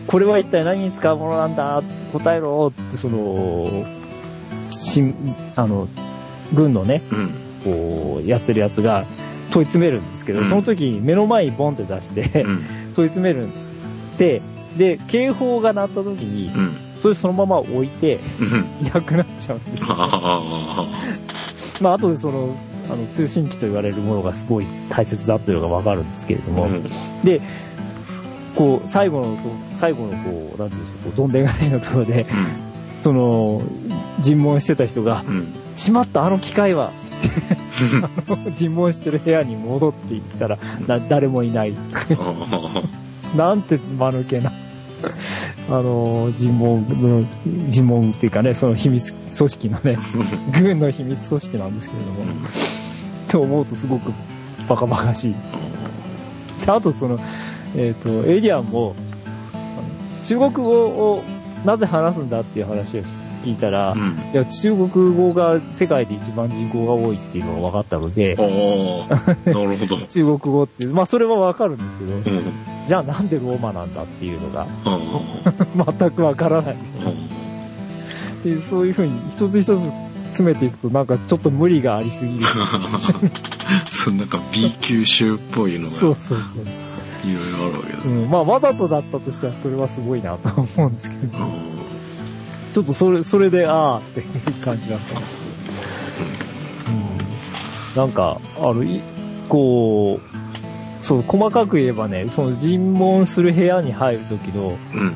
[0.06, 1.82] これは一体何に使うものなんだ？
[2.12, 3.84] 答えろって、その、
[4.70, 5.14] しん、
[5.56, 5.88] あの、
[6.54, 7.30] 軍のね、うん。
[7.64, 9.04] こう、やってるやつが
[9.50, 12.64] 問い詰めるんですけど、うんその時に目の前にボンって出して、うん。
[12.94, 13.52] 問い詰めるん
[14.18, 14.42] で、
[14.76, 16.76] で、警報が鳴った時に、うん。
[17.00, 18.86] それそのまま置いて、うん。
[18.86, 19.86] いなくなっちゃうんですよ。
[19.90, 20.86] あ
[21.80, 22.56] まあ、後でその、
[22.90, 26.54] あの、通信機と言われるものがすごい大切だっていうのがわかるんですけれどあ。
[26.54, 26.82] も、うん。
[27.24, 27.40] で、
[28.56, 29.38] こう、最後の、
[29.72, 32.26] 最後のこう、なんていうんでしょう、こうどんでん返しのところで、
[33.02, 33.62] その、
[34.20, 35.54] 尋問してた人が、うん。
[35.76, 36.92] しまった、あの機械は、
[38.54, 41.74] 尋問してる部屋に戻っていったら、な誰もいない。
[43.36, 44.52] なんて間抜けな。
[45.70, 47.24] あの、尋問の、
[47.68, 49.98] 尋問っていうかね、その秘密組織のね、
[50.60, 54.12] 軍の秘密組織なんですけれども、って思うとすごく
[54.68, 55.34] バカバカしい。
[56.64, 57.18] であとその、
[57.76, 58.96] えっ、と、エイリアンも、
[60.24, 61.22] 中国語を
[61.64, 63.02] なぜ話すんだっていう話を
[63.44, 64.16] 聞いたら、うん。
[64.32, 69.96] いや、中国語が世界で一番人口が多いっていうのが分かったので、なるほど。
[70.06, 72.52] 中国語ってまあそれは分かるんですけど、うん。
[72.86, 75.94] じゃあなんでローマなんだっていうのがうん。
[75.98, 76.76] 全く分からない。
[78.44, 79.92] でそういうふうに一つ一つ
[80.26, 82.44] 詰めていくとなんかちょっと無理がありすぎる。
[83.86, 86.88] そのなんか B 級集っぽいのがそうそうそう。
[87.24, 88.22] いろいろあるわけですね。
[88.22, 91.38] うん、まあわざとだったとしたらそれはすごいなと思うんですけど、
[92.78, 94.22] ちょっとそれ、それで、ああって
[94.64, 95.20] 感じがする。
[96.86, 97.96] うん。
[97.96, 99.02] なんか、あの、い
[99.48, 105.00] こう、そう、細かく言えばね、その尋問する部屋に入るときの、うん。
[105.00, 105.12] うん。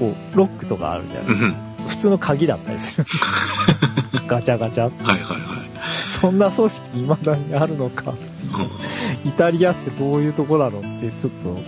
[0.00, 1.54] こう、ロックとかあるじゃないうん。
[1.86, 3.04] 普通の鍵だったりする。
[4.26, 4.82] ガチャガチャ。
[4.82, 5.60] はいはいはい。
[6.20, 8.12] そんな組織未だにあるのか。
[9.24, 11.60] イタリアってどういうとこなのって、ちょっと、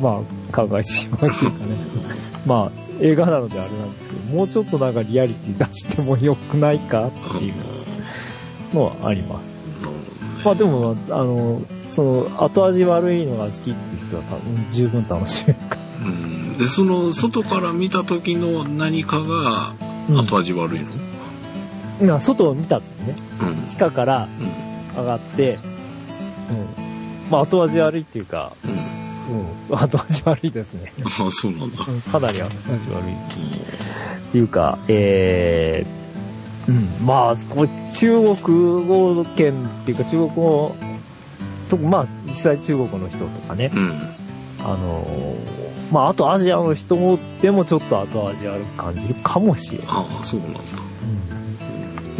[0.00, 1.74] まあ、考えてしまうっていうかね。
[2.46, 7.54] まあ、映画なのであれなんですけど、もうちょっとなんかリアリティ出してもよくないかっていう
[8.74, 9.52] のはあります。
[10.44, 13.74] まあでも、あの、その、後味悪いのが好きっていう
[14.08, 16.56] 人は多分十分楽しめるかうん。
[16.56, 19.74] で、その、外から見た時の何かが
[20.08, 20.16] ら。
[20.22, 20.86] 後味悪いの？
[22.00, 22.08] うん。
[22.08, 23.66] まあ外を見たってね、うん。
[23.66, 24.28] 地下から
[24.94, 25.02] うん。
[25.02, 27.30] 上がって、うん。
[27.30, 28.70] まあ後味悪いっていうか、うん。
[29.30, 29.76] うん。
[29.78, 30.92] 後味悪いですね。
[31.04, 31.84] ああ、そうなんだ。
[31.88, 34.28] うんかなり後味悪いです。
[34.28, 40.76] っていうか、えー、うん、まあ、これ中国語圏っていうか中国語、
[41.68, 43.90] とまあ、実際中国の人とかね、うん。
[44.60, 49.86] あのーまあ、あとアジアの人も、でもちょっと後味悪く感じるかもしれない。
[49.88, 50.60] ああ、そうなんだ。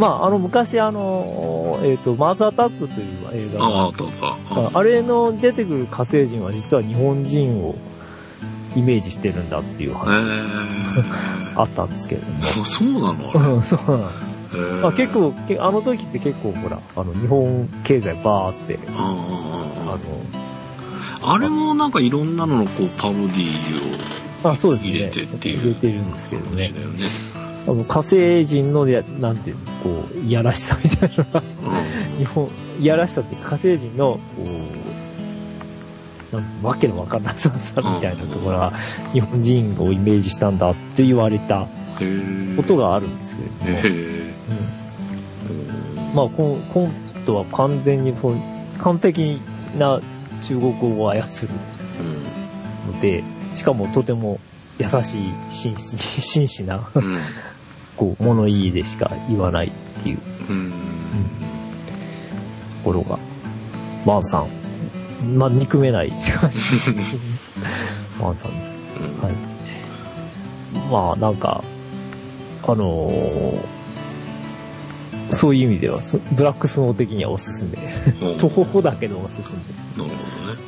[0.01, 4.09] まあ、あの、昔あの、えっ、と、マーズアタックという映画ああ、ったあっ
[4.49, 4.55] た。
[4.55, 7.75] ああれの出てくる火星人は実は日本人を
[8.75, 11.61] イメージしてるんだっていうえ話ー。
[11.61, 12.39] あったんですけれども。
[12.43, 14.09] あ、そうなのそうなの。
[14.53, 15.13] えーまあ、結。
[15.13, 19.97] 構、けあの時って結構ほら、あの、日本経済バーって、あ
[21.23, 24.91] ああれもなんかいろんなののこうパロディーの、あ、そうですね。
[24.93, 26.73] 入れてっていう入れてるんですけをどねね。
[27.67, 31.41] あの、火星人のや、なんていうの、こう、いやらしさみたいな
[32.17, 34.43] 日本、いやらしさっていうか火星人の、こ
[36.31, 38.73] う、なんわけのわかんなささみたいなところは、
[39.13, 41.67] 日本人をイメージしたんだって言われた。
[42.55, 43.49] ことがあるんですけれ
[43.83, 43.95] ども。
[43.95, 44.21] うん
[46.15, 46.91] まあ、コンコン
[47.25, 49.39] トは完全にこう、完璧
[49.77, 50.01] な
[50.41, 51.49] 中国語を操る
[52.87, 52.93] うん。
[52.93, 53.23] ので、
[53.55, 54.39] しかもとても
[54.79, 57.19] 優しい真摯 な、うん。
[57.97, 59.71] こう、物言いでしか言わないっ
[60.03, 60.71] ていうとうん。
[62.83, 63.19] ころが、
[64.05, 65.37] マンさん。
[65.37, 66.57] まあ、憎めないって感じ。
[68.19, 68.71] マンさんです。
[69.23, 69.33] はい。
[70.91, 71.63] まあ、なんか、
[72.63, 73.81] あのー
[75.33, 77.77] そういう意味ではス、ブラックスノー的にはおすすめ。
[78.33, 79.53] うん 徒歩だけどおすす
[79.97, 80.03] め。
[80.03, 80.59] なるほどね。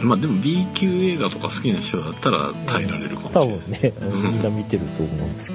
[0.00, 0.08] うん。
[0.08, 3.92] まあでも B 級映画とか好きな人だったら耐えられるかもしれない。
[3.92, 5.54] 多分ね、みんな見てると思うんですけ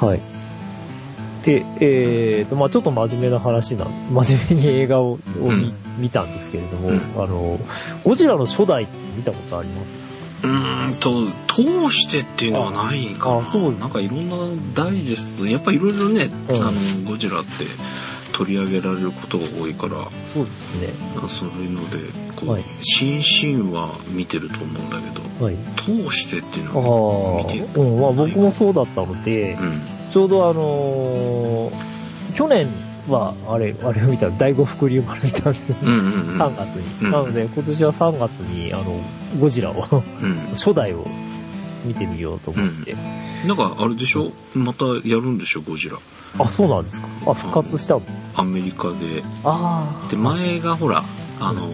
[0.00, 0.06] ど。
[0.06, 0.20] はい。
[1.44, 7.58] で、えーと、まあちょっと真面目な話なん、真面目に映画をうん見たんですけれども、うんあの、
[8.04, 9.88] ゴジラの初代って見たことあります？
[10.44, 14.36] うーんと通してっていうのはないかなああそうなんかいろんな
[14.72, 16.72] ダイジェストやっぱいろいろね、うんあの
[17.10, 17.50] ゴジラって
[18.32, 20.92] 取り上げられることが多いからそうですね。
[21.28, 21.98] そういうので
[22.36, 22.64] こう、はい。
[22.82, 25.56] 新シーンは見てると思うんだけどはい。
[25.76, 29.82] 通してっていうああのは見てー、うん、まあ僕もそうだったので、うん。
[30.12, 31.98] ちょうどあのー
[32.34, 32.68] 去年
[33.08, 35.74] は、あれ、あれを見た、第五福竜丸見たんです。
[35.82, 37.06] うんうんうん3月に。
[37.06, 37.10] うん。
[37.10, 38.84] なので、今年は3月に、あの、
[39.40, 39.74] ゴジラを、
[40.22, 40.36] うん。
[40.54, 41.04] 初代を
[41.88, 42.94] 見てみようと思って。
[43.46, 44.32] なんかあれでしょ？
[44.54, 45.62] またやるんでしょ？
[45.62, 45.96] ゴジラ
[46.38, 47.08] あ、そうなんですか。
[47.26, 48.02] あ、復活したの？
[48.34, 50.08] アメリカでああ。
[50.10, 51.02] で前がほら
[51.40, 51.68] あの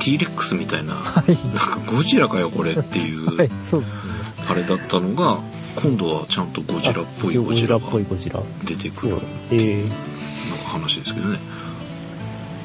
[0.00, 1.34] T レックスみたいなはい。
[1.34, 4.00] なんかゴジラかよこれっていう はい、そうですね。
[4.48, 5.38] あれだったのが
[5.76, 8.40] 今度はちゃんとゴジラっぽいあゴジラがっぽいゴジラ。
[8.64, 9.20] 出てくるそう。
[9.52, 9.88] ええ
[10.50, 11.38] なんか話ですけどね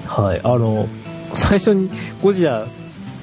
[0.08, 0.42] はい。
[0.44, 0.88] あの、
[1.34, 1.90] 最初に
[2.24, 2.68] ゴジラ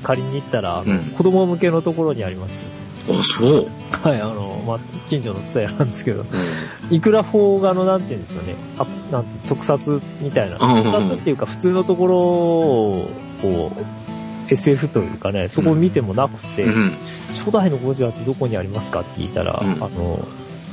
[0.02, 2.66] 借りに行ったら、あのうん子供向けのところにありました。
[3.08, 6.24] あそう、はい、あの、まあ、近所のスタイルなんですけど、う
[6.90, 13.10] いくら邦画の、なんて言うんでしょうね、あなんて特撮みたいな、特撮っていうか普通のところを、
[13.40, 16.92] こう、SF というかね、そこを見てもなくて、んうん、
[17.28, 19.72] 初代のゴジラってどこにありますかって聞いたら、うん。
[19.82, 20.26] あの、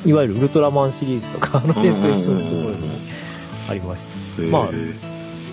[0.06, 2.90] いわゆるウルトラマンシリーズとか、あの辺と一緒のところに
[3.70, 4.42] ありました。
[4.44, 4.70] ま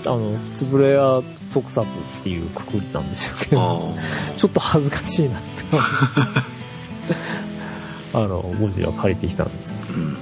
[0.07, 1.21] あの、つぶれや
[1.53, 6.57] 特撮っていうくくりなんでしょうけど、あちょっと恥ずかしいなって思って。
[8.15, 10.17] あの、ゴジラ借りてきたんですけーうん。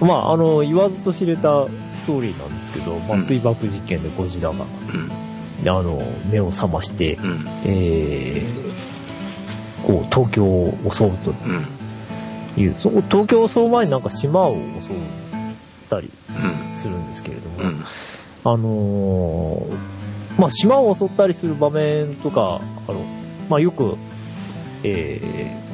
[0.00, 0.06] ど。
[0.06, 3.22] まあ、あの、言わずと知れたストーリーなんですけど、まあ、うん。
[3.22, 5.68] 水爆実験でゴジラが、うん。
[5.68, 7.46] あの、目を覚まして、うん。
[7.64, 11.34] えー、こう、東京を襲うとう。
[11.52, 11.66] ん。
[12.56, 14.92] いう、そこ、東京を襲う前になんか島を襲っ
[15.88, 17.84] たりうんするんですけれども、うん。
[18.42, 20.00] あのー
[20.38, 23.04] まあ、島を襲ったりする場面とか、あの、
[23.50, 23.96] まあ、よく、
[24.84, 25.69] えー、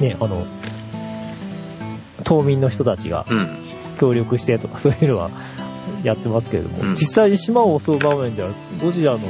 [0.00, 0.46] ね、あの、
[2.24, 3.64] 島民の人たちがうん。
[3.98, 5.30] 協力してとかそういうのは
[6.02, 6.90] やってますけれども、うん。
[6.94, 8.50] 実際に島を襲う場面では、
[8.82, 9.24] ゴジラのそ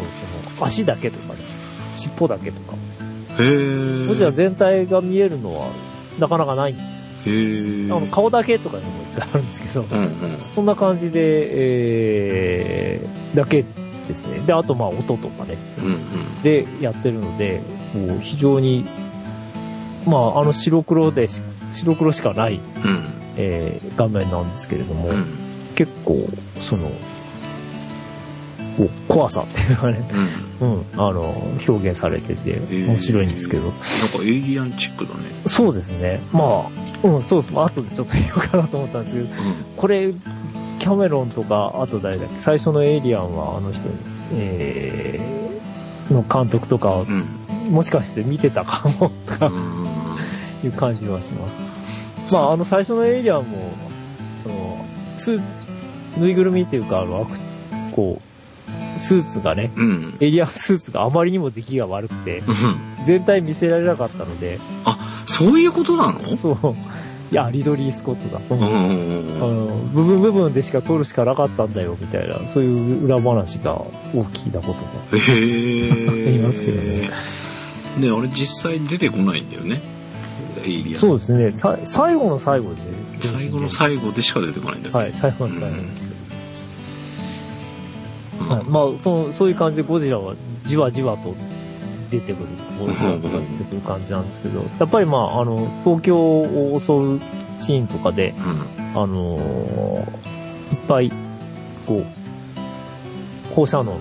[0.61, 1.40] の足だけとかね、
[1.96, 2.77] 尻尾だけとか、
[3.37, 5.68] ゴジラ全体が見えるのは
[6.18, 6.90] なかなかないんです。
[7.29, 7.96] よ。
[7.96, 10.11] あの顔だけとかにも一回あるんですけど、うんうん。
[10.55, 13.64] そんな感じで、えー、だけ
[14.09, 14.40] ですね。
[14.40, 16.42] で、あとまあ音とかね、うんうん。
[16.42, 17.61] でやってるので、
[17.94, 18.87] もう非常に、
[20.06, 23.04] まああの白黒でし、白黒しかない、うん。
[23.36, 25.26] えー画面なんですけれども、うん。
[25.74, 26.28] 結構、
[26.60, 26.90] その、
[29.08, 30.08] 怖さっていうかね、
[30.60, 30.74] うん。
[30.74, 31.30] うん、あの、
[31.66, 32.86] 表現されててー。
[32.86, 33.78] 面白いんですけど、なんか
[34.22, 35.20] エイリアンチックだね。
[35.46, 36.20] そうですね。
[36.32, 36.68] ま
[37.04, 37.54] あ、うん、そうです。
[37.54, 39.28] まあ後でちょっと言おうかなと思ったんですけど、
[39.76, 43.88] これ、キャメロンとか、あと誰だっけ、最初のエイリアンはあの人、
[44.32, 47.24] えー、の監督とか、うん。
[47.70, 49.46] もしかして見てたかも、とか。
[49.46, 49.84] うん
[50.64, 51.48] いう感じはしま
[52.29, 52.33] す。
[52.35, 53.72] まあ、あの最初のエイリアンも、
[54.46, 54.85] あの、
[55.16, 55.42] スー
[56.18, 57.27] ぬいぐるみっていうか、あの、
[57.92, 58.20] こ
[58.96, 60.16] う、スーツがね、うん。
[60.20, 63.05] エイリアンスーツがあまりにも出来が悪くて、うん。
[63.05, 64.59] 全体見せられなかったので、
[65.27, 66.37] そういうことなの？
[66.37, 66.74] そう、
[67.33, 68.40] いや、リドリー・スコットだ。
[68.50, 73.83] うんうんあの、部分部分でしか撮るしかなかったんだよ、みたいな、そういう裏話が
[74.14, 75.18] 大きなことが。
[75.18, 75.88] へえ
[76.27, 77.11] 言いますけどね。
[78.00, 79.81] であれ実際出てこないんだよね
[80.64, 82.77] エイリアンそうですね、さ最後の最後で、
[83.18, 84.90] 最後の最後でしか出てこないんだ。
[84.90, 86.09] はい、最後の最後です。
[86.09, 86.14] け
[88.40, 88.48] うん。
[88.48, 88.55] ど。
[88.55, 90.35] はい、まあそう、そういう感じでゴジラは
[90.66, 91.35] じわじわと
[92.11, 92.46] 出てくる、
[92.79, 97.20] ゴジラが出てくる感じなんですけど、やっぱりまあ、あの、東京を襲う
[97.59, 99.00] シーンとかで、うん。
[99.03, 100.35] あのー
[100.72, 101.12] いっぱい、
[101.87, 103.98] こう、放射能の、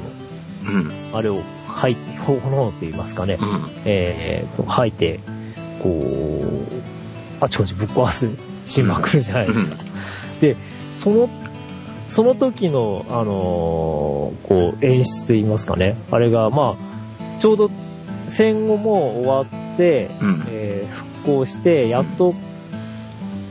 [0.66, 0.92] うん。
[1.14, 3.48] あれを吐いて、炎と言いますかね、うん。
[3.86, 5.20] えーと、吐いて、
[5.84, 8.30] こう、あちこちぶっ壊す
[8.66, 9.76] しまくるじゃないですか。
[10.42, 10.56] で、
[10.94, 11.30] その、
[12.08, 13.28] その時の、あのー
[14.48, 15.98] こう、演出と言いますかね。
[16.12, 17.70] あれが、まあ、ちょうど
[18.28, 22.34] 戦後も終わって、うんえー復興して、やっと、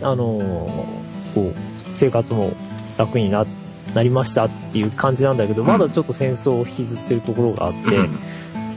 [0.02, 1.54] あのーこう、
[1.94, 2.52] 生活も
[2.98, 3.46] 楽にな、
[3.94, 8.18] なりましたっていう感じなんだけど、うんまだちょっと戦争を引きずってるところがあって、うん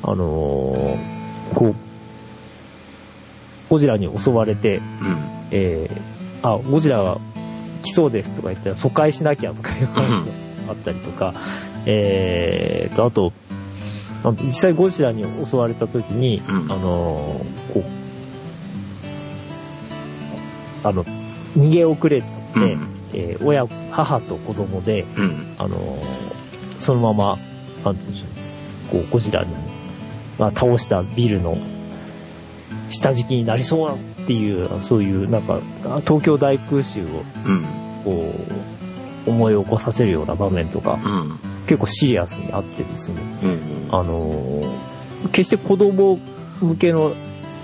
[0.03, 1.75] あのーこう、
[3.75, 4.83] ゴジラに襲われて、うん。
[5.51, 7.19] えー、あ、ゴジラが
[7.83, 10.31] 来そうですとか言ったら疎開しなきゃとかいう話が
[10.69, 11.33] あったりとか、
[11.85, 13.33] えーと、あと、
[14.45, 16.55] 実際ゴジラに襲われた時に、うん。
[16.71, 17.83] あのーこう、
[20.87, 21.03] あの、
[21.57, 22.87] 逃げ遅れちゃって、うん。
[23.11, 25.53] えー親、母と子供で、うん。
[25.57, 27.37] あのーそのまま、
[27.83, 28.25] なんて言うんでしょ
[28.97, 29.53] う、こう、ゴジラに、
[30.39, 31.57] まあ、倒したビルの
[32.91, 35.59] 下敷きになりそうだっていう、そういう、なんか、
[36.05, 37.07] 東京大空襲を、
[37.45, 37.65] うん。
[38.03, 38.33] こ
[39.27, 41.39] う、思い起こさせるような場面とか、うん。
[41.67, 43.59] 結構シリアスにあってですね、うん。
[43.91, 44.95] あのー
[45.31, 46.19] 決して子供
[46.61, 47.13] 向けの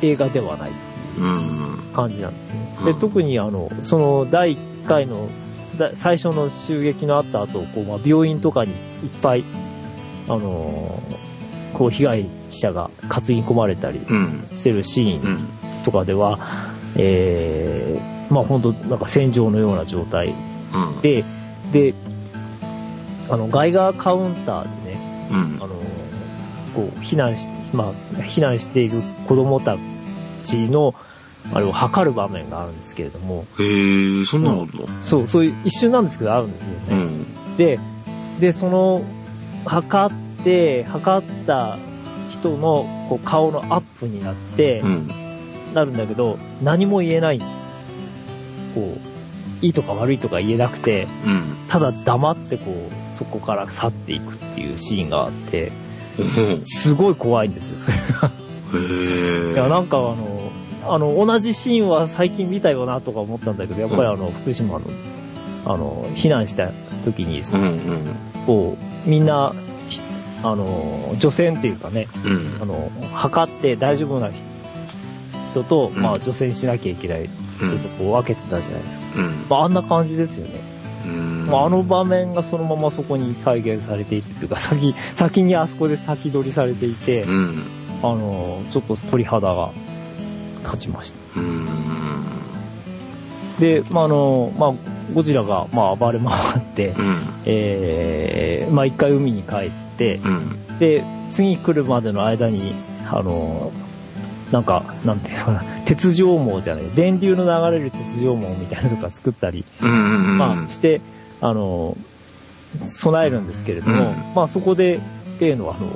[0.01, 0.71] 映画ではない
[1.19, 1.79] うん。
[1.93, 2.59] 感じなんですね。
[2.85, 5.29] で、うん特にあの、その第1回の、
[5.77, 8.77] だ最初の襲撃のあった後、こう、まあ、病院とかにいっ
[9.21, 9.43] ぱい、
[10.27, 11.30] あのー
[11.73, 14.47] こう、被害者が担ぎ込まれたりうん。
[14.53, 15.47] してるシーンうん。
[15.85, 16.39] とかでは、
[16.95, 20.33] えー、まあ本当なんか戦場のような状態
[20.73, 21.01] うん。
[21.01, 21.23] で、
[21.71, 21.93] で、
[23.29, 25.67] あの、ガイガーカウンターでね、うんあ。
[25.67, 25.69] の、
[26.75, 27.93] こう、避難し、まあ、
[28.23, 29.77] 避難している子供た
[30.43, 30.93] ちの、
[31.53, 35.01] あれを測る場面があるんですけれども、へえ、そんなのあるの？
[35.01, 36.79] そう、そういう一瞬なんですけどあるんですよね。
[36.89, 37.57] うん。
[37.57, 37.79] で、
[38.39, 39.03] で、その、
[39.65, 40.30] 測って、
[40.87, 41.77] 測った
[42.29, 45.07] 人のこう顔のアップになって、うん。
[45.73, 47.39] なるんだけど、何も言えない。
[47.39, 47.45] こ
[48.75, 51.43] う、いいとか悪いとか言えなくて、うん。
[51.69, 55.71] ただ黙ってこう、そこから去っていくっていうシーンがあって、
[56.17, 56.61] うん。
[56.65, 58.31] すごい怖いんですよ、それが。
[59.53, 60.51] いや、なんかあの、
[60.87, 64.81] あの、同じシーンは最近見たよなとか思ったんだけど、やっぱりあの、福島の、
[65.65, 66.71] あの、避難した
[67.05, 68.15] 時にですね、うんうん。
[68.45, 69.70] こう、みんな、ひ
[70.43, 72.65] あの、女性っていうかね、うんあ。
[72.65, 74.29] の、測って大丈夫な
[75.51, 79.19] 人と、うんまあ、除染しなきゃいけない人とこう分けてたじゃないですか。
[79.19, 79.45] うん。
[79.49, 80.59] まあ、あんな感じですよね。
[81.05, 81.47] うん。
[81.47, 87.63] まあ、あの場面がそのままそこに再現されていて、というか、先、先にあそこで先取りされていて、うん。
[88.01, 89.71] あの、ちょっと鳥肌が
[90.63, 91.39] 立ちました。
[91.39, 91.67] うん。
[93.59, 94.73] で、まあ、あの、まあ、
[95.13, 97.19] ゴジラが、まあ、暴れ回って、うん。
[97.45, 99.90] えー、まあ、一回海に帰って、
[100.23, 100.77] うん。
[100.79, 102.73] で、次来るまでの間に、
[103.09, 103.71] あの、
[104.51, 110.37] なんか、なんていうのかな、鉄条網じゃない、電流の流れる鉄条網みたいなのとか作ったり、うん。
[110.37, 111.01] まあ、して、
[111.39, 111.97] あの、
[112.85, 114.99] 備えるんですけれども、うんまあ、そこで、
[115.39, 115.89] 例の、あの、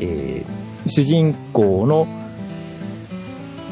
[0.00, 2.06] えー主人公の、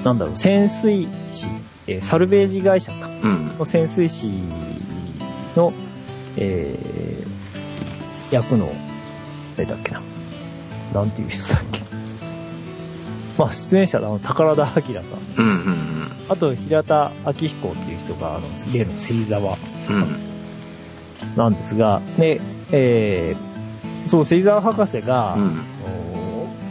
[0.04, 1.48] なんだろう、潜水士、
[1.86, 3.56] えーサルベージ会社か、うん。
[3.58, 4.30] の潜水士
[5.56, 5.72] の、
[6.36, 8.70] えー役の、
[9.56, 10.00] 誰だっけな。
[10.94, 11.80] なんていう人だっけ。
[13.38, 15.42] まあ、出演者の宝田明さん。
[15.42, 15.48] うん。
[15.48, 16.08] うん。
[16.28, 19.56] あと、平田明彦っていう人が、あの、例の芹沢
[19.90, 20.16] うん。
[21.36, 22.40] なんですが、で、
[22.72, 25.60] えー、そう、芹沢博士が、うん。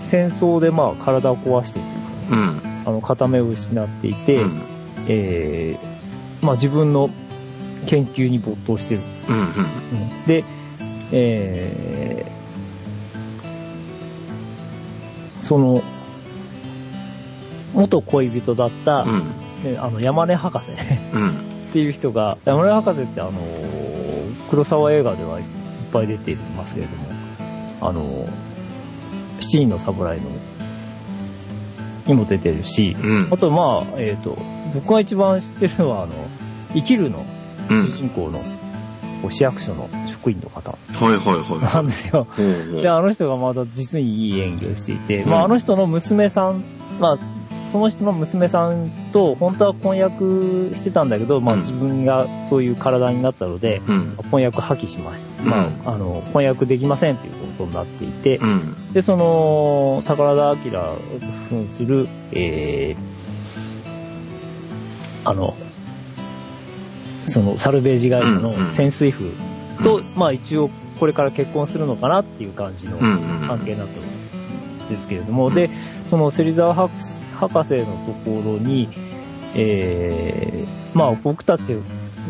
[0.04, 1.88] 戦争でまあ体を壊している
[2.32, 2.62] うん。
[2.86, 4.62] あの、片目を失っていて、うん。
[5.08, 7.10] えー、まあ自分の
[7.88, 9.02] 研究に没頭してる。
[9.30, 9.38] うん。
[9.38, 10.44] うんで、
[11.12, 12.26] え
[15.46, 15.84] その、
[17.76, 19.24] 元恋人だった、うん。
[19.64, 20.74] えあの、山根博士っ
[21.14, 21.34] うん。
[21.72, 23.32] ていう人が、山根博士ってあの、
[24.50, 25.46] 黒沢映画ではいっ
[25.94, 27.06] ぱい出ていますけれども、
[27.82, 28.28] あの、
[29.40, 30.30] 七人の侍の、
[32.08, 33.38] にも出てるし、うんあ。
[33.38, 34.38] とまあ、えっ、と、
[34.74, 36.14] 僕が一番知ってるのは、あの、
[36.74, 37.24] 生きるの
[37.70, 38.40] うん主人公の、
[39.22, 39.90] こう市役所の
[40.26, 40.78] 職員の方は
[41.12, 45.30] いはいであの人がまた実にいい演技をしていて、うん。
[45.30, 46.64] まああの人の娘さん、
[47.00, 47.18] まあ、
[47.72, 51.60] その人の娘さんと本当は婚約してたんだけど、まあうん。
[51.62, 54.18] 自分がそういう体になったので、うん。
[54.32, 55.44] 婚約破棄しました。
[55.44, 55.50] うん。
[55.50, 58.94] まあ、あの、婚約できませんということになっていて、うん。
[58.94, 60.98] で、その、宝田明を
[61.50, 65.56] 扮する、えー、あの、
[67.26, 70.70] その、サルベージ会社の潜水夫と、まあ一応
[71.00, 72.98] これから結婚するのかなっていう感じの。
[72.98, 74.26] 関係になってます。
[74.90, 75.70] ですけれども、で、
[76.10, 76.90] その芹沢博
[77.36, 78.90] 博士のところに、
[79.56, 81.76] えー、まあ僕たち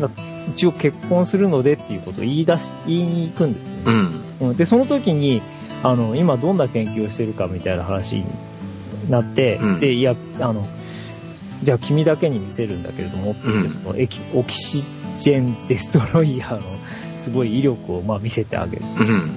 [0.00, 0.10] が
[0.48, 3.82] 一応結婚するのでっていうことを言い出し、言いに行くんですね。
[3.86, 4.24] うん。
[4.40, 5.42] うんで、その時に、
[5.82, 8.24] あの、今どんな研究をしてるかみたいな話に
[9.08, 10.68] なって、うんで、いや、あの、
[11.62, 14.82] じゃあ君だけに見せるんだけれどもって言って、うんそのエキオキシ
[15.18, 16.60] ジェンデストロイヤーの
[17.26, 18.82] すごい威力をまあ見せてあげる。
[19.00, 19.30] うん。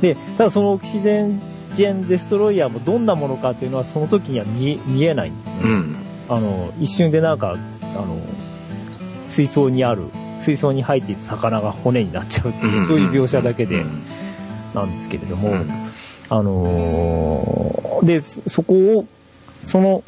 [0.00, 1.40] で、ただそのオキシジェン
[1.74, 5.60] ジェンデストロイヤーもどんなものかっていうのはその時には見え見えないんですね。
[5.62, 5.96] うん。
[6.30, 8.18] あの、一瞬でなんか、あの、
[9.28, 10.04] 水槽にある、
[10.38, 13.84] 水槽に入っていた魚が骨になっちゃうっていう、そういう描写だけで
[14.74, 15.70] なんですけれども、うん
[16.28, 19.06] あのーで、そそこを、
[19.62, 20.02] その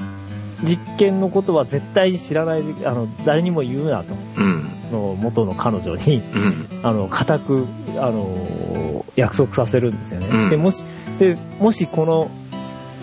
[0.65, 4.15] 実験のことは絶対に知らないで、あの、誰にも言うなと。
[4.39, 4.71] うん。
[4.91, 6.69] その元の彼女に、うん。
[6.83, 7.67] あの、固く、
[7.97, 10.29] あの、約束させるんですよね。
[10.29, 10.85] うんで、もし、
[11.19, 12.31] で、もしこの、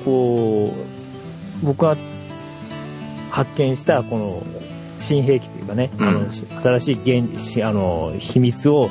[0.03, 0.73] こ
[1.61, 1.95] う、僕が
[3.31, 4.43] 発見したこの
[4.99, 8.89] 新兵器というかね、うんあの、し新しい原しあの、秘密を、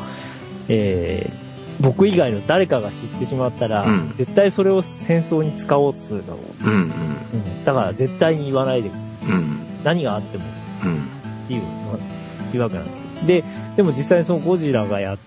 [0.68, 1.44] えー
[1.80, 6.70] 僕以外の誰かが知ってしまったら、うん絶対それを戦争に使おうとするだろう。
[6.70, 6.72] うん。
[6.72, 8.90] うんだから絶対に言わないで、
[9.26, 9.58] うん。
[9.82, 10.44] 何があっても
[10.84, 10.94] うん。
[10.94, 10.98] っ
[11.48, 11.62] ていう、
[12.62, 13.04] わけなんです。
[13.26, 13.44] で、
[13.76, 15.18] でも実際にそのゴジラがや、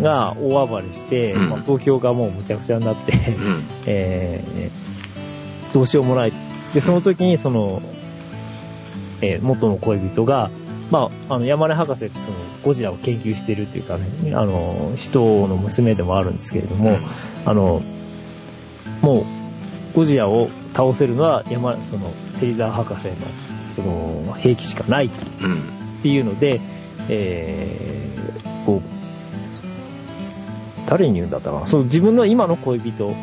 [0.00, 3.64] が大暴れして、うんまあ、東京がもうむちゃくちゃになって、うん。
[3.86, 4.94] えー
[5.74, 6.32] どうしようもない。
[6.72, 7.82] で、その時にその、
[9.20, 10.50] えー元の恋人が、
[10.90, 14.04] まあ、あの、山根博士ってその、ゴジラを研究してるっていうかね、
[14.34, 16.98] あの、人の娘でもあるんですけれども、
[17.44, 17.82] あの、
[19.02, 19.24] もう、
[19.96, 23.14] ゴジラを倒せるのは山、その、芹沢博士の、
[23.74, 25.10] その、兵器しかない
[25.42, 25.54] うん。
[25.54, 25.56] っ
[26.02, 26.60] ていうので、
[27.08, 28.80] えーこう、
[30.88, 31.66] 誰に言うんだったかな？
[31.66, 33.14] その自分の今の恋人うん。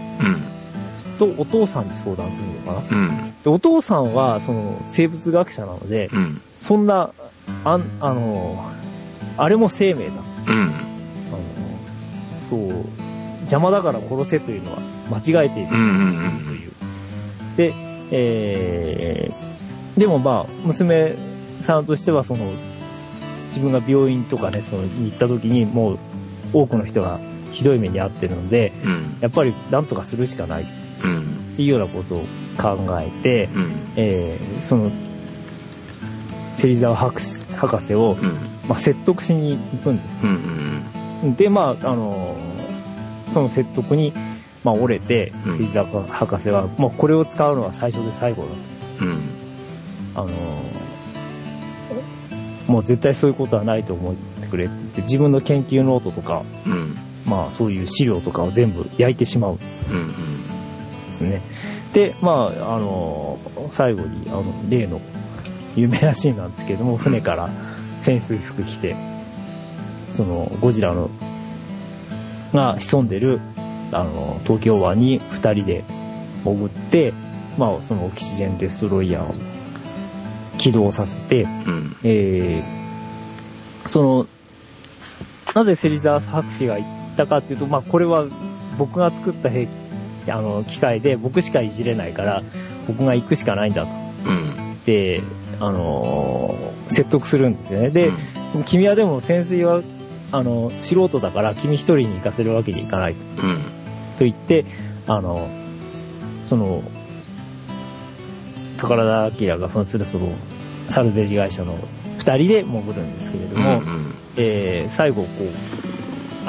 [1.17, 2.97] とお父さんに相談するのかな？
[2.97, 3.34] うん。
[3.43, 6.41] でお父さんは、その、生物学者なので、うん。
[6.59, 7.11] そんな、
[7.63, 8.71] あん、あの、
[9.38, 10.11] あれも生命だ。
[10.47, 10.61] うん。
[10.61, 10.77] あの、
[12.49, 12.59] そう、
[13.41, 14.79] 邪魔だから殺せというのは
[15.09, 15.82] 間違えているうん。
[15.88, 16.45] うん。
[16.45, 16.71] という。
[17.57, 17.73] で、
[18.11, 21.15] えー、でもまあ、娘
[21.63, 22.45] さんとしては、その、
[23.52, 25.99] 自分が病院とかね、その、に行った時に、もう、
[26.54, 27.20] 多くの人が
[27.52, 29.18] ひどい目に遭ってるので、うん。
[29.22, 30.66] やっぱりなんとかするしかないっ
[31.04, 31.56] うん。
[31.56, 32.26] ていうようなことを
[32.58, 33.72] 考えて、うん。
[33.95, 34.91] えー、その、
[36.58, 38.38] 芹沢博士博士を、うん。
[38.68, 40.18] まあ、説得しに行くんです。
[41.24, 41.36] うん。
[41.36, 42.52] で、まあ、あのー
[43.34, 44.12] その説得に、
[44.66, 48.49] まあ、折れて、うん芹沢博士は、もうこれを使うのは最初で最後だ
[48.99, 49.06] と。
[49.06, 49.20] うん。
[50.16, 50.80] あのー
[52.72, 56.97] もう絶対そういうことはないと思ってくれって自分の研究ノートとか、うん。
[57.26, 60.47] まあ、そういう資料とかを全部焼いてしまうんうん。
[61.09, 61.41] ですね。
[61.93, 64.99] で、まあ、あのー最後に、あの、例の
[65.76, 67.49] 有名なシーンなんですけども、船から
[68.01, 68.95] 潜水服着て、
[70.13, 71.09] その、ゴジラの、
[72.53, 73.39] が潜んでる、
[73.91, 75.84] あの、東京湾に二人で
[76.43, 77.13] 潜って、
[77.57, 79.36] まあ、そのオキシジェンデストロイヤーを
[80.58, 81.95] 起動させて、うん。
[82.04, 84.28] えー、その、
[85.56, 86.88] なぜ芹沢博士が言っ
[87.18, 88.26] たかっていうと、まあ、これは
[88.78, 89.68] 僕が作った兵
[90.30, 92.43] あの、機械で僕しかいじれないから、
[92.88, 93.91] 僕が行くしかないんだと。
[94.26, 94.78] うん。
[94.86, 95.22] で、
[95.60, 97.89] あのー説得するんですよね。
[97.89, 98.12] で、
[98.66, 99.82] 君はでも潜水は、
[100.32, 103.41] あの、素人だから君一人に行かせるわけにいかないと。
[103.41, 103.64] うん。
[104.18, 104.66] と言って、
[105.08, 105.47] あの、
[106.47, 106.84] その、
[108.88, 110.32] 宝田明が扮するその、
[110.88, 111.77] サルベージ会社の
[112.17, 114.15] 二人で潜るんですけれども、うん。
[114.38, 115.47] えー最後こう、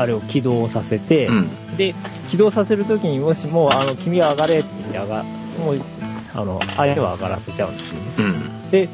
[0.01, 1.76] あれを起動させて、うん。
[1.76, 1.95] で、
[2.30, 5.22] 起動させるときにもしも、あの、君は上がれって言って上が、
[5.59, 5.80] もう、
[6.35, 8.07] あの、相手は上がらせちゃうんですよね。
[8.18, 8.70] うん。
[8.70, 8.89] で、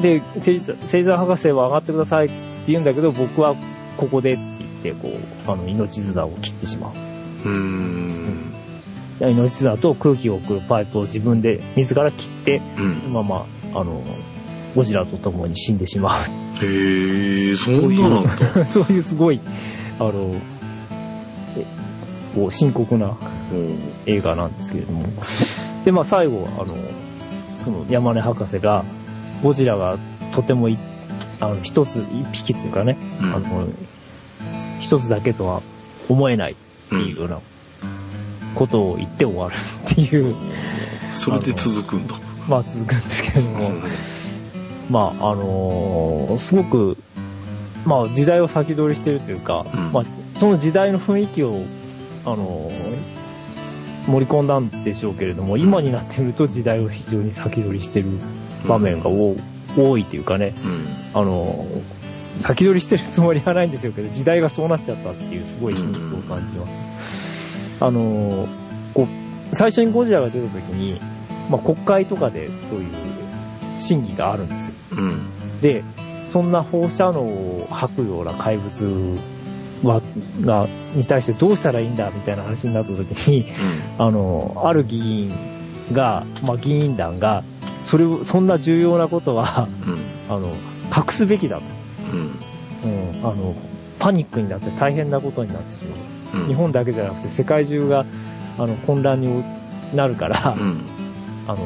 [0.00, 2.34] で、星座星座博士は上がってくださいって
[2.68, 3.56] 言うんだけど、僕は
[3.96, 4.42] ここでって
[4.82, 6.92] 言って、こう、あの、命綱を切ってしまう。
[7.48, 8.45] うん。
[9.20, 13.08] 命綱と空気を送るパイプを自分で自ら切って、うんそ。
[13.08, 14.02] のまま、あの、
[14.74, 16.22] ゴジラと共に死んでしまう。
[16.64, 18.66] へえ、そんななんだ。
[18.68, 19.40] そういうすごい、
[19.98, 20.34] あの、
[21.56, 21.64] え
[22.34, 23.16] こう深刻な
[24.04, 25.04] 映画なんですけれども。
[25.84, 26.76] で、まあ最後、あの、
[27.56, 28.84] その山根博士が、
[29.42, 29.96] ゴジラが
[30.32, 30.76] とてもい、
[31.40, 33.68] あの、一つ、一匹というかね、うんあの、
[34.80, 35.62] 一つだけとは
[36.08, 36.54] 思えないっ
[36.90, 37.38] ていうような
[38.56, 39.54] ことを言って終わる
[39.90, 40.34] っていう、
[41.12, 42.14] それで続くんだ。
[42.48, 43.72] まあ続くんですけれども、
[44.90, 46.96] まあ、あのーすごく、
[47.84, 49.92] まあ時代を先取りしてるというか、うん。
[49.92, 50.04] まあ
[50.38, 51.62] その時代の雰囲気を、
[52.24, 53.16] あのー
[54.08, 58.06] 盛り込んだんでしょうけれども、今になってみると時代を非常に先取りしてる
[58.68, 59.36] 場面が多,、
[59.76, 60.86] 多いというかね、うん。
[61.20, 61.96] あのー
[62.38, 66.78] 先取りしてるつもりはないんでしょうけど、時代がそうなっちゃったっていうすごい皮肉を感じます。
[67.80, 69.06] あのーこ
[69.52, 71.00] う、最初にゴジラが出た時に、
[71.50, 72.90] まあ国会とかでそういう
[73.78, 74.72] 審議があるんですよ。
[74.92, 75.60] うん。
[75.60, 75.84] で、
[76.30, 79.18] そんな放射能を吐くような怪物
[79.82, 80.00] は、
[80.40, 83.52] が、に対してどうしたらいいんだみたいな話になった時に、
[83.98, 85.32] あの、ある議員
[85.92, 87.44] が、まあ議員団が、
[87.82, 90.34] それを、そんな重要なことは、うん。
[90.34, 90.48] あの、
[90.96, 91.62] 隠すべきだと。
[92.12, 92.32] うん。
[92.84, 93.54] うん、あの、
[93.98, 96.15] パニックになって大変なことになってしまう。
[96.42, 96.48] うん。
[96.48, 98.04] 日本だけじゃなくて世界中が、
[98.58, 99.44] あの、混乱に
[99.94, 100.80] なるから、うん。
[101.46, 101.56] あの、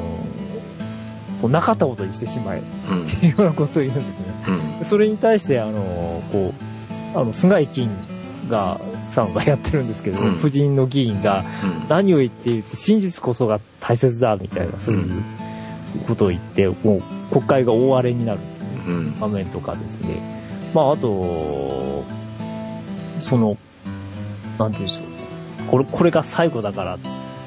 [1.41, 3.07] こうなかったことにしてしまえっうん。
[3.07, 4.27] ていうようなことを言うんですね。
[4.81, 4.85] うん。
[4.85, 6.53] それに対して、あの、こ
[7.15, 7.91] う、あの、菅井金
[8.49, 11.89] が、さんがやってるんですけど、うん夫人の議員が、うん。
[11.89, 15.23] 何を言っていて真実こそが大切だ、みたいな、そういう
[16.07, 17.03] ことを言って、もう
[17.33, 18.41] 国会が大荒れになる
[18.87, 19.19] うん。
[19.19, 20.21] 場面とかですね。
[20.75, 22.05] まあ、あと、
[23.21, 23.57] その、
[24.61, 25.67] なんて言うんでしょう。
[25.69, 26.99] これ、これが最後だからっ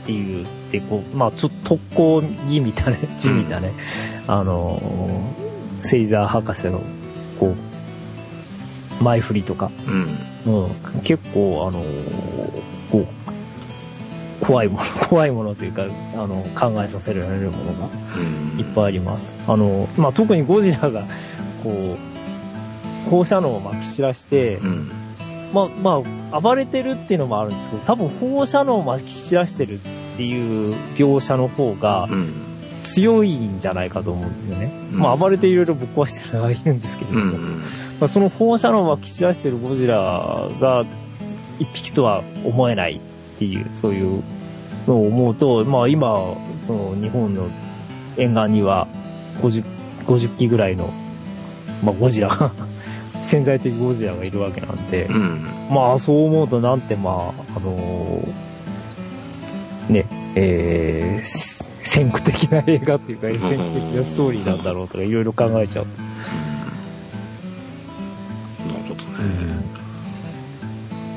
[0.06, 3.74] ていう、で、こう、まあ、ちょっと特攻儀みたいな、字みたいなね、
[4.28, 4.82] あの、
[5.82, 6.82] セイザー博士の、
[7.40, 7.56] こ
[9.00, 10.18] う、前振りとか、うん。
[10.46, 11.84] うん、結構、あの、
[12.92, 13.08] こ
[14.42, 15.84] う、怖いもの、 怖いものというか、
[16.16, 18.60] あの、考えさせられるものがうん。
[18.60, 19.34] いっぱいあります。
[19.48, 21.04] あの、まあ、特にゴジラが、
[21.64, 21.98] こ
[23.08, 24.92] う、放射能をまき散らして、うん。
[25.54, 29.80] まあ、まあ、暴れてるっていうのもあるんですけど、多分放射能をまき散らしてるっ
[30.18, 32.54] ていう描写の方がうん。
[32.84, 34.72] 強いんじゃないかと思うんですよね。
[34.92, 37.62] うんまあ、暴れていろいろぶっ壊してるのがいるんですけれども、うん。
[38.00, 40.84] まあ、その放射能をまき散らしてるゴジラが
[41.60, 43.00] 一匹とは思えない
[43.36, 44.22] っていう、そういう
[44.86, 46.36] のを思うと、まあ今、
[46.68, 47.48] その日本の
[48.18, 48.88] 沿岸には
[49.42, 49.64] 50、
[50.06, 50.92] 50機ぐらいの、
[51.84, 52.52] まあゴジラが、
[53.24, 55.46] 潜在的ゴジラがいるわけなんで、うん。
[55.72, 58.44] まあそう思うとなんてまあ、あのー
[59.90, 60.06] ね、
[60.36, 65.86] えー、先駆的な映画っていうか、先駆的なストーリーなんだろうとかいろいろ考えちゃう。
[68.68, 69.64] なるほどね。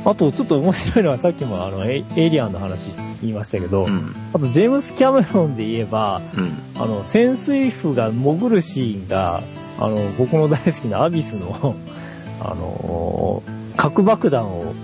[0.05, 2.91] あと、ちょっと面白いのは、さっきもあの、エイエイリアンの話
[3.23, 4.15] 言いましたけど、うん。
[4.33, 6.59] あと、ジェームス・キャメロンで言えば、うん。
[6.77, 9.43] あの、潜水夫が潜るシーンが、
[9.79, 11.75] あの、僕の大好きなアビスの、
[12.41, 13.43] あの、
[13.77, 14.75] 核爆弾を、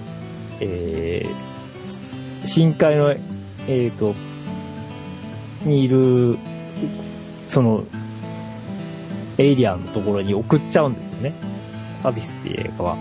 [0.61, 3.15] えー、深海の、
[3.69, 4.15] えっ、と、
[5.65, 6.39] にいる、
[7.49, 7.85] その、
[9.39, 11.33] エイリアンのところに送っちゃうんですよね。
[12.05, 12.97] アビスっていう映画は。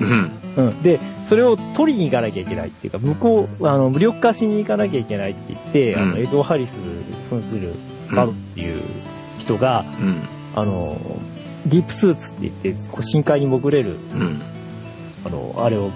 [0.00, 0.30] うん。
[0.56, 0.82] うん。
[0.82, 6.78] で、それを取りに行かなきゃいけないっていうか、向こう、あの、無力化しに行かなきゃいけないって言って、あうんの、エド・ハリス
[7.30, 7.74] 扮する
[8.14, 8.82] バドっていう
[9.38, 10.22] 人が、うん。
[10.54, 10.98] あの、
[11.66, 14.42] ディープスーツって言って、こう深海に潜れる、うん。
[15.24, 15.90] あの、あれを、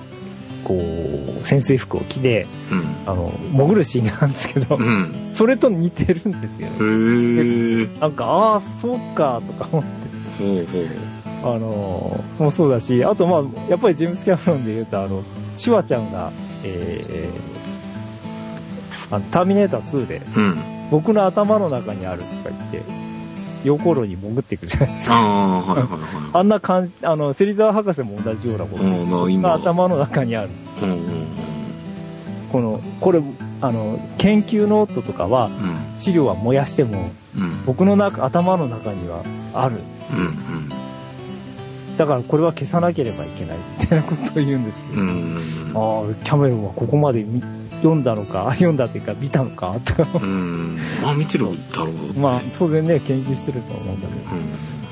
[0.64, 2.84] こう、潜水服を着て、うん。
[3.06, 5.30] あの、潜るシーンがあるんですけどう、ん。
[5.32, 7.88] それと似てるんですよね。
[8.00, 9.88] なんか、ああ、そうか、とか思って、
[10.38, 10.86] ほうほう。
[11.42, 15.22] あの、もそうだし、あとまあ、やっぱりジェームス・キャメロンで言うと、あの、
[15.54, 20.58] シュワちゃんが、えー、あの、ターミネーター2で、うん。
[20.90, 23.05] 僕の頭の中にあるとか言って、
[23.66, 25.14] 横路に潜っていくじゃないですか。
[25.14, 26.00] ああ、はいはいはい。
[26.32, 28.82] あんな感じ、あの、芹沢博士も同じようなこと。
[28.82, 30.50] うんな僕の今頭の中にある。
[30.82, 31.26] うんうん
[32.52, 33.20] この、これ、
[33.60, 35.98] あの、研究ノートとかは、うん。
[35.98, 37.64] 資料は燃やしても、うん。
[37.66, 39.76] 僕の中、頭の中にはある。
[40.12, 40.68] うん。
[41.98, 45.02] だからこれは消さなければいけない、みたいなことを言うんですけど。
[45.02, 45.08] うん。
[45.08, 46.08] うん。
[46.08, 47.42] ああ、キャメロンはここまで見
[47.76, 50.18] 読んだのか、 読んだっていうか見たのか、とか。
[50.22, 50.78] うん。
[51.02, 51.92] まあ見てるだろう、ね。
[52.20, 54.36] まあ、当然ね、研究してると思うんだけど。
[54.36, 54.40] うん。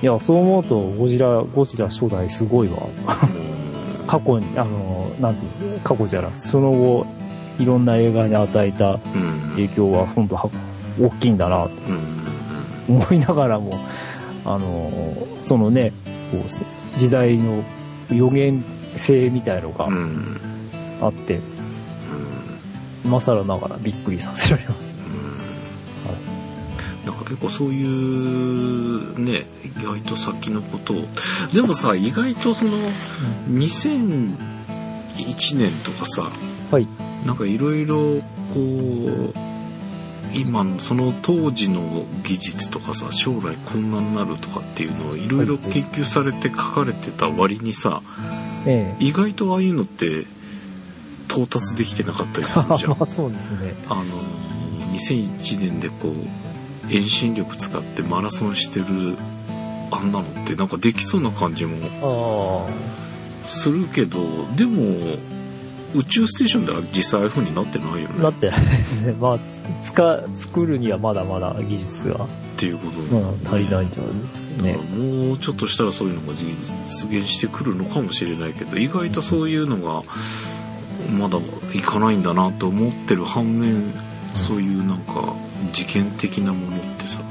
[0.02, 2.76] いや、そう思うと、ゴジラ、ゴジラ初代すごいわ。
[4.06, 7.06] 過去に、あの、なんていうの過去じゃなくその後、
[7.58, 9.50] いろんな映画に与えたうん。
[9.52, 10.50] 影響は、本当は
[11.00, 11.70] 大きいんだな、と
[12.88, 12.96] うん。
[12.96, 13.78] 思いながらも、
[14.44, 14.90] あの、
[15.40, 15.92] そのね、
[16.30, 17.62] こう、時代の
[18.12, 18.62] 予言
[18.96, 19.94] 性みたいのがうん。
[19.94, 20.40] うん。
[23.04, 24.94] 今更ながらびっくりさせられます。
[27.04, 31.04] なんか結構そういうね意外と先のことを
[31.52, 32.72] でもさ意外とその
[33.50, 34.36] 2001
[35.58, 36.30] 年とかさ
[36.70, 36.88] はい。
[37.26, 39.34] なんかいろいろこう
[40.34, 48.02] 今のその当時の技術とかさ将来こんなになるとかっていうのをいろいろ研究されて書かれてた割にさ
[48.66, 49.04] ええ。
[49.04, 50.26] 意外とああいうのって
[51.34, 53.74] 到達できてなかったりするじゃん まあそうですね。
[53.88, 54.04] あの
[54.92, 56.14] 2001年でこ
[56.88, 59.16] う遠心力使ってマラソンしてる
[59.90, 64.20] あんなのってなんかできそうな感じもあするけど
[64.54, 65.16] でも
[65.94, 69.12] 宇宙ステーションでは実際ああいう風になってないよあ、なっねてないですね。
[69.12, 74.96] まあ、つ、つか、作るにはまだまだ技術が、っていうことうん、足りないんじゃないですかねだから。
[74.96, 80.02] もうちょっとしたらそういうのが実現してくるのかもしれないけど意外とそういうのが
[81.10, 81.38] まだ
[81.74, 83.92] いかないんだなと思ってる反面
[84.32, 85.34] そういうなんか
[85.72, 87.22] 事件的なものってさ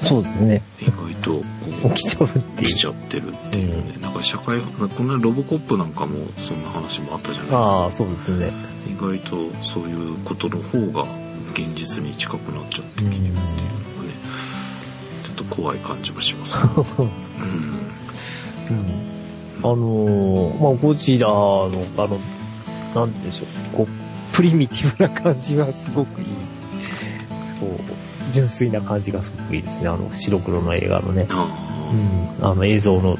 [0.00, 0.62] そうですね。
[0.80, 1.44] 意外とこ
[1.84, 2.64] う起きちゃうっていう。
[2.64, 8.50] 来ちゃってるっていうね、なんか社会このロボコップなんかもそんな話もあったじゃないですあかあ、そうですね。
[8.90, 11.06] 意外とそういうことの方が
[11.52, 13.42] 現実に近くなっちゃってきてるっていうのがね、
[15.28, 16.52] って怖い感じもします。
[16.56, 17.08] そうそう
[18.70, 18.78] うん。
[18.78, 19.10] うん
[19.62, 22.18] あのーまあ、ゴジラの、あの、
[22.94, 26.26] なんでしょう、こう、プリミティブな感じがすごくいい。
[27.60, 31.26] こう、純粋な感じがすごくいいですね、あの、白黒の映画のね。
[31.30, 31.48] あ
[32.40, 33.18] うん、あの、映像の、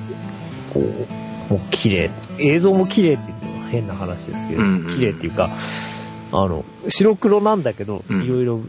[0.72, 2.10] こう、もう綺麗。
[2.38, 5.50] 映像も綺麗って言っても変な話ですけど、うんうん綺麗っていうか、
[6.32, 8.60] あの、白黒なんだけど、うんいろいろ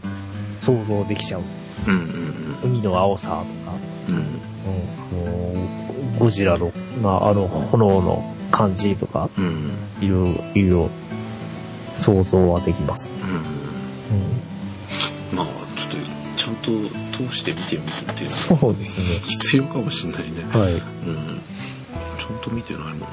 [0.58, 1.42] 想像できちゃう。
[1.86, 1.90] あ。
[1.90, 2.32] うんうん
[2.64, 3.76] 海の青さとか、
[4.08, 4.32] うん。
[6.18, 6.72] ゴジラの、
[7.02, 9.72] まあ、あの、炎の感じとか、うん。
[10.00, 10.88] いろいろ、
[11.96, 13.10] 想像はできます。
[13.10, 13.30] うん。
[15.32, 15.46] うん、まあ、
[15.76, 15.96] ちょっと、
[16.36, 16.70] ちゃんと
[17.30, 19.04] 通して見てみるっていうのはそうですね。
[19.26, 20.44] 必要かもしれないね。
[20.52, 20.72] はい。
[20.74, 20.80] うん。
[22.18, 23.06] ちゃんと見てないもんな。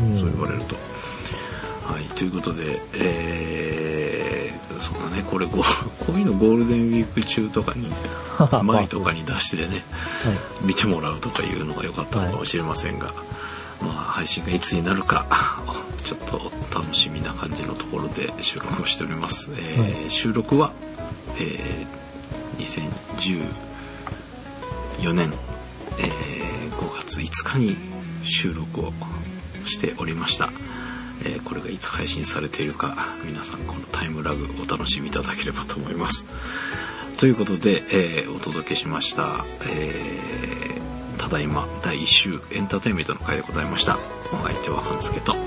[0.00, 0.76] うんそう言われると。
[1.84, 2.04] はい。
[2.04, 5.22] ということで、えー、そうだね。
[5.28, 5.58] これご、
[5.98, 7.90] こういうのゴールデンウィーク中とかに、
[8.62, 9.82] 前とかに出してね、はい。
[10.62, 13.08] 見てもらうとかいうのが良かったのかもしれませんが、
[13.80, 15.26] まあ、配信がいつになるか、
[16.04, 19.50] ちょっと楽しみな感じのところで収録をしております。
[19.56, 20.72] えー収録は、
[21.36, 21.98] えー
[22.58, 23.42] 2014
[25.12, 25.32] 年、
[25.98, 27.76] えー5月5日に
[28.24, 28.92] 収録を
[29.64, 30.50] しておりました。
[31.24, 36.26] えーこれがいつ配信されているか、皆さんこのタイムラグお楽しみいただければと思います。
[37.18, 40.77] ということで、えーお届けしました、えー
[41.18, 43.98] ただいま第1週エンターテインメントの回でございました。
[44.32, 45.32] お相手は半助と。
[45.32, 45.38] は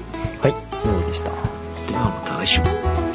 [0.47, 1.29] い、そうでした。
[1.29, 3.10] ではまた来週。